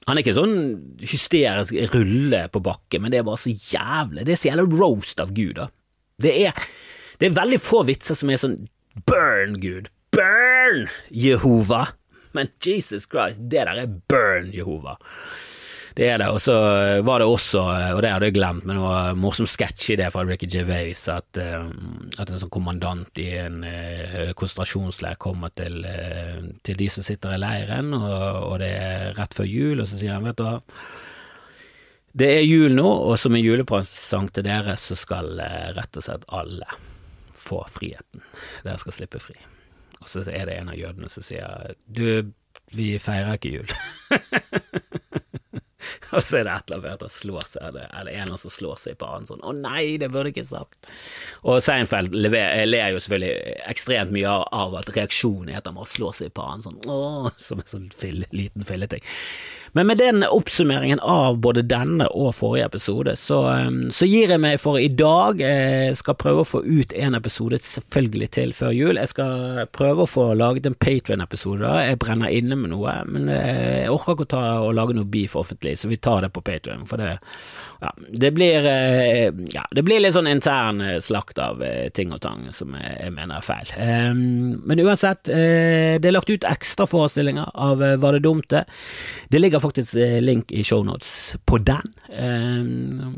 Han 0.06 0.14
er 0.14 0.22
ikke 0.24 0.38
sånn 0.38 0.56
hysterisk 1.02 1.74
rulle 1.92 2.46
på 2.54 2.62
bakken, 2.64 3.02
men 3.02 3.10
det 3.10 3.20
er 3.20 3.26
bare 3.26 3.38
så 3.38 3.52
jævlig 3.52 4.24
Det 4.26 4.32
er 4.32 4.40
så 4.40 4.48
jævlig 4.48 4.78
roast 4.78 5.20
av 5.22 5.34
Gud, 5.34 5.58
da. 5.58 5.68
Det 6.20 6.32
er 6.46 6.70
det 7.20 7.28
er 7.28 7.36
veldig 7.36 7.60
få 7.60 7.82
vitser 7.84 8.16
som 8.16 8.30
er 8.32 8.40
sånn 8.40 8.56
burn, 9.04 9.58
Gud. 9.60 9.90
Burn, 10.16 10.86
Jehova. 11.12 11.90
Men 12.32 12.48
Jesus 12.64 13.04
Christ, 13.10 13.42
det 13.50 13.66
der 13.68 13.76
er 13.82 13.90
burn, 14.08 14.48
Jehova. 14.54 14.96
Det 15.98 16.06
er 16.06 16.20
det. 16.22 16.30
Og 16.32 16.40
så 16.40 16.54
var 17.04 17.20
det 17.20 17.26
også, 17.28 17.60
og 17.96 18.00
det 18.00 18.12
hadde 18.14 18.30
jeg 18.30 18.36
glemt, 18.38 18.64
men 18.64 18.78
det 18.78 18.84
var 18.86 19.10
en 19.10 19.20
morsom 19.20 19.48
sketsj 19.50 19.90
i 19.92 19.98
det 20.00 20.08
fra 20.14 20.24
Ricky 20.24 20.48
Gervais, 20.48 21.02
at, 21.12 21.36
uh, 21.36 21.68
at 22.16 22.30
en 22.30 22.40
sånn 22.40 22.52
kommandant 22.54 23.20
i 23.20 23.28
en 23.42 23.60
konsentrasjonsleir 24.38 25.20
kommer 25.20 25.52
til, 25.52 25.82
til, 26.64 26.78
de 26.80 26.88
som 26.94 27.04
sitter 27.04 27.36
i 27.36 27.42
leiren, 27.42 27.92
og, 27.98 28.16
og, 28.46 28.54
det 28.62 28.70
er 28.78 29.12
rett 29.18 29.36
før 29.36 29.50
jul, 29.50 29.82
og 29.82 29.90
så 29.90 30.00
sier 30.00 30.16
han, 30.16 30.24
vet 30.30 30.40
du 30.40 30.46
hva 30.46 30.58
det 32.10 32.26
er 32.40 32.40
jul 32.42 32.72
nå, 32.74 32.88
og 33.06 33.12
som 33.22 33.36
en 33.38 33.44
julepresang 33.44 34.32
til 34.34 34.42
dere, 34.48 34.74
så 34.80 34.96
skal 34.98 35.36
rett 35.76 35.98
og 36.00 36.02
slett 36.02 36.24
alle 36.34 36.66
få 37.40 37.62
friheten. 37.72 38.22
Dere 38.66 38.78
skal 38.82 38.96
slippe 38.96 39.22
fri. 39.22 39.36
Og 40.00 40.08
så 40.08 40.24
er 40.28 40.46
det 40.48 40.56
en 40.56 40.70
av 40.72 40.78
jødene 40.78 41.10
som 41.12 41.24
sier 41.24 41.74
du, 41.86 42.32
vi 42.76 42.92
feirer 43.02 43.36
ikke 43.36 43.54
jul. 43.58 43.74
og 46.14 46.22
så 46.22 46.40
er 46.40 46.48
det 46.48 46.56
et 46.56 46.72
eller 46.72 46.88
annet 46.90 47.04
som 47.06 47.14
slår 47.16 47.46
seg, 47.52 47.78
eller 48.00 48.12
en 48.12 48.34
som 48.40 48.54
slår 48.54 48.80
seg 48.82 48.98
på 49.00 49.08
annen 49.08 49.28
sånn 49.30 49.44
'Å 49.44 49.54
nei, 49.56 49.84
det 50.00 50.10
burde 50.10 50.32
ikke 50.32 50.46
sagt'. 50.46 50.90
Og 51.44 51.62
Seinfeld 51.64 52.14
ler 52.14 52.90
jo 52.94 53.02
selvfølgelig 53.02 53.56
ekstremt 53.70 54.14
mye 54.14 54.34
av 54.52 54.76
at 54.80 54.90
reaksjonen 54.96 55.50
er 55.52 55.60
at 55.60 55.70
han 55.70 55.78
må 55.78 55.86
slå 55.88 56.12
seg 56.16 56.34
på 56.34 56.44
annen 56.44 56.66
sånn 56.66 56.80
'Å', 56.84 57.32
som 57.38 57.62
en 57.62 57.70
sånn 57.70 57.90
liten 58.32 58.64
filleting. 58.64 59.04
Men 59.72 59.86
med 59.86 59.98
den 59.98 60.24
oppsummeringen 60.26 60.98
av 60.98 61.36
både 61.38 61.62
denne 61.62 62.08
og 62.10 62.32
forrige 62.34 62.66
episode, 62.66 63.12
så, 63.16 63.38
um, 63.68 63.84
så 63.94 64.06
gir 64.08 64.32
jeg 64.32 64.42
meg 64.42 64.58
for 64.58 64.80
i 64.80 64.88
dag. 64.88 65.38
Jeg 65.38 65.94
skal 66.00 66.16
prøve 66.18 66.42
å 66.42 66.48
få 66.48 66.62
ut 66.66 66.90
en 66.90 67.14
episode 67.14 67.60
selvfølgelig 67.62 68.30
til 68.34 68.54
før 68.56 68.74
jul. 68.74 68.98
Jeg 68.98 69.12
skal 69.12 69.68
prøve 69.70 70.02
å 70.04 70.10
få 70.10 70.24
laget 70.34 70.66
en 70.66 70.74
Patrion-episode. 70.74 71.70
Jeg 71.86 72.00
brenner 72.02 72.34
inne 72.34 72.58
med 72.58 72.74
noe, 72.74 72.96
men 73.06 73.30
jeg 73.30 73.92
orker 73.94 74.18
ikke 74.18 74.42
å 74.66 74.72
lage 74.74 74.96
noe 74.98 75.06
beef 75.06 75.38
offentlig, 75.38 75.76
så 75.78 75.90
vi 75.92 75.99
tar 76.00 76.22
det 76.24 76.32
på 76.34 76.42
Patrion. 76.44 76.86
For 76.88 77.00
det 77.00 77.18
ja, 77.80 77.94
det 78.12 78.30
blir, 78.30 78.66
eh, 78.66 79.32
ja, 79.54 79.62
det 79.70 79.82
blir 79.82 80.02
litt 80.02 80.12
sånn 80.12 80.28
intern 80.28 80.82
eh, 80.84 80.98
slakt 81.00 81.38
av 81.40 81.62
eh, 81.64 81.88
ting 81.96 82.12
og 82.12 82.20
tang 82.20 82.42
som 82.52 82.74
jeg 82.76 83.14
mener 83.14 83.38
er 83.38 83.46
feil. 83.46 83.70
Men 84.12 84.82
uansett, 84.84 85.30
det 85.30 86.04
er 86.04 86.12
lagt 86.12 86.28
ut 86.30 86.44
ekstraforestillinger 86.44 87.48
av 87.54 87.80
Var 88.02 88.16
det 88.16 88.22
dumt 88.24 88.48
det? 88.52 88.64
Det 89.32 89.40
ligger 89.40 89.62
faktisk 89.62 89.96
link 90.20 90.52
i 90.52 90.64
shownotes 90.66 91.36
på 91.48 91.58
den. 91.64 91.94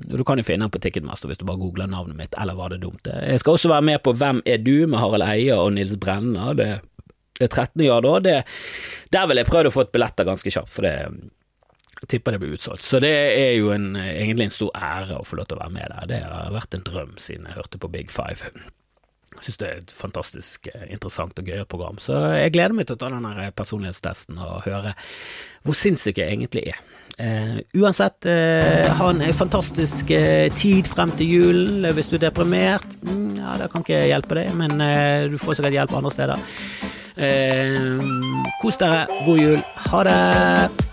Du 0.07 0.23
kan 0.25 0.39
jo 0.39 0.47
finne 0.47 0.67
den 0.69 0.75
på 0.75 0.81
Ticketmaster 0.83 1.31
hvis 1.31 1.41
du 1.41 1.47
bare 1.49 1.61
googler 1.61 1.91
navnet 1.91 2.19
mitt, 2.19 2.39
eller 2.39 2.59
Var 2.59 2.75
det 2.75 2.83
dumt 2.85 3.03
det? 3.09 3.19
Jeg 3.33 3.43
skal 3.43 3.59
også 3.59 3.73
være 3.73 3.89
med 3.91 4.03
på 4.05 4.15
Hvem 4.15 4.43
er 4.47 4.63
du? 4.63 4.87
med 4.87 5.01
Harald 5.01 5.27
Eia 5.27 5.59
og 5.63 5.75
Nils 5.75 5.95
Brenna. 6.01 6.53
Det 6.59 6.71
er 7.41 7.49
13. 7.49 7.83
ja 7.83 8.01
da. 8.05 8.19
Det, 8.23 8.39
der 9.15 9.29
vil 9.31 9.43
jeg 9.43 9.51
prøve 9.51 9.71
å 9.71 9.75
få 9.75 9.87
et 9.87 9.95
billetter 9.95 10.29
ganske 10.29 10.53
kjapt, 10.53 10.71
for 10.73 10.87
det 10.87 10.97
tipper 12.09 12.35
det 12.35 12.43
blir 12.43 12.55
utsolgt. 12.57 12.85
Så 12.87 13.01
det 13.03 13.13
er 13.15 13.57
jo 13.59 13.73
en, 13.75 13.95
egentlig 13.97 14.49
en 14.49 14.55
stor 14.55 14.71
ære 14.75 15.19
å 15.21 15.27
få 15.27 15.39
lov 15.39 15.51
til 15.51 15.59
å 15.59 15.63
være 15.63 15.77
med 15.77 15.91
der. 15.95 16.07
Det 16.11 16.23
har 16.27 16.55
vært 16.55 16.79
en 16.79 16.87
drøm 16.87 17.19
siden 17.23 17.49
jeg 17.49 17.59
hørte 17.59 17.83
på 17.83 17.91
Big 17.93 18.11
Five. 18.13 18.53
Jeg 19.33 19.47
syns 19.47 19.59
det 19.59 19.69
er 19.69 19.79
et 19.81 19.93
fantastisk 19.97 20.69
eh, 20.71 20.87
interessant 20.93 21.39
og 21.39 21.49
gøyalt 21.49 21.71
program. 21.71 21.99
Så 22.03 22.15
jeg 22.37 22.53
gleder 22.55 22.77
meg 22.77 22.87
til 22.87 22.99
å 22.99 23.01
ta 23.01 23.11
denne 23.11 23.49
personlighetstesten 23.59 24.39
og 24.39 24.67
høre 24.69 24.95
hvor 25.67 25.79
sinnssyk 25.79 26.21
jeg 26.21 26.37
egentlig 26.37 26.67
er. 26.75 26.83
Uh, 27.13 27.59
uansett, 27.77 28.25
uh, 28.25 28.89
ha 28.99 29.09
en 29.13 29.21
fantastisk 29.37 30.09
uh, 30.17 30.47
tid 30.57 30.89
frem 30.91 31.13
til 31.19 31.35
julen. 31.37 31.91
Hvis 31.95 32.09
du 32.09 32.17
er 32.17 32.25
deprimert, 32.25 32.87
mm, 33.05 33.37
ja, 33.43 33.59
det 33.61 33.69
kan 33.73 33.85
ikke 33.85 34.01
hjelpe 34.09 34.39
deg, 34.39 34.55
men 34.59 34.79
du 35.31 35.37
får 35.43 35.59
sikkert 35.59 35.77
hjelp 35.81 35.99
andre 35.99 36.15
steder. 36.15 36.47
kos 38.63 38.81
dere. 38.81 39.05
God 39.27 39.45
jul. 39.45 39.61
Ha 39.91 40.07
det. 40.09 40.92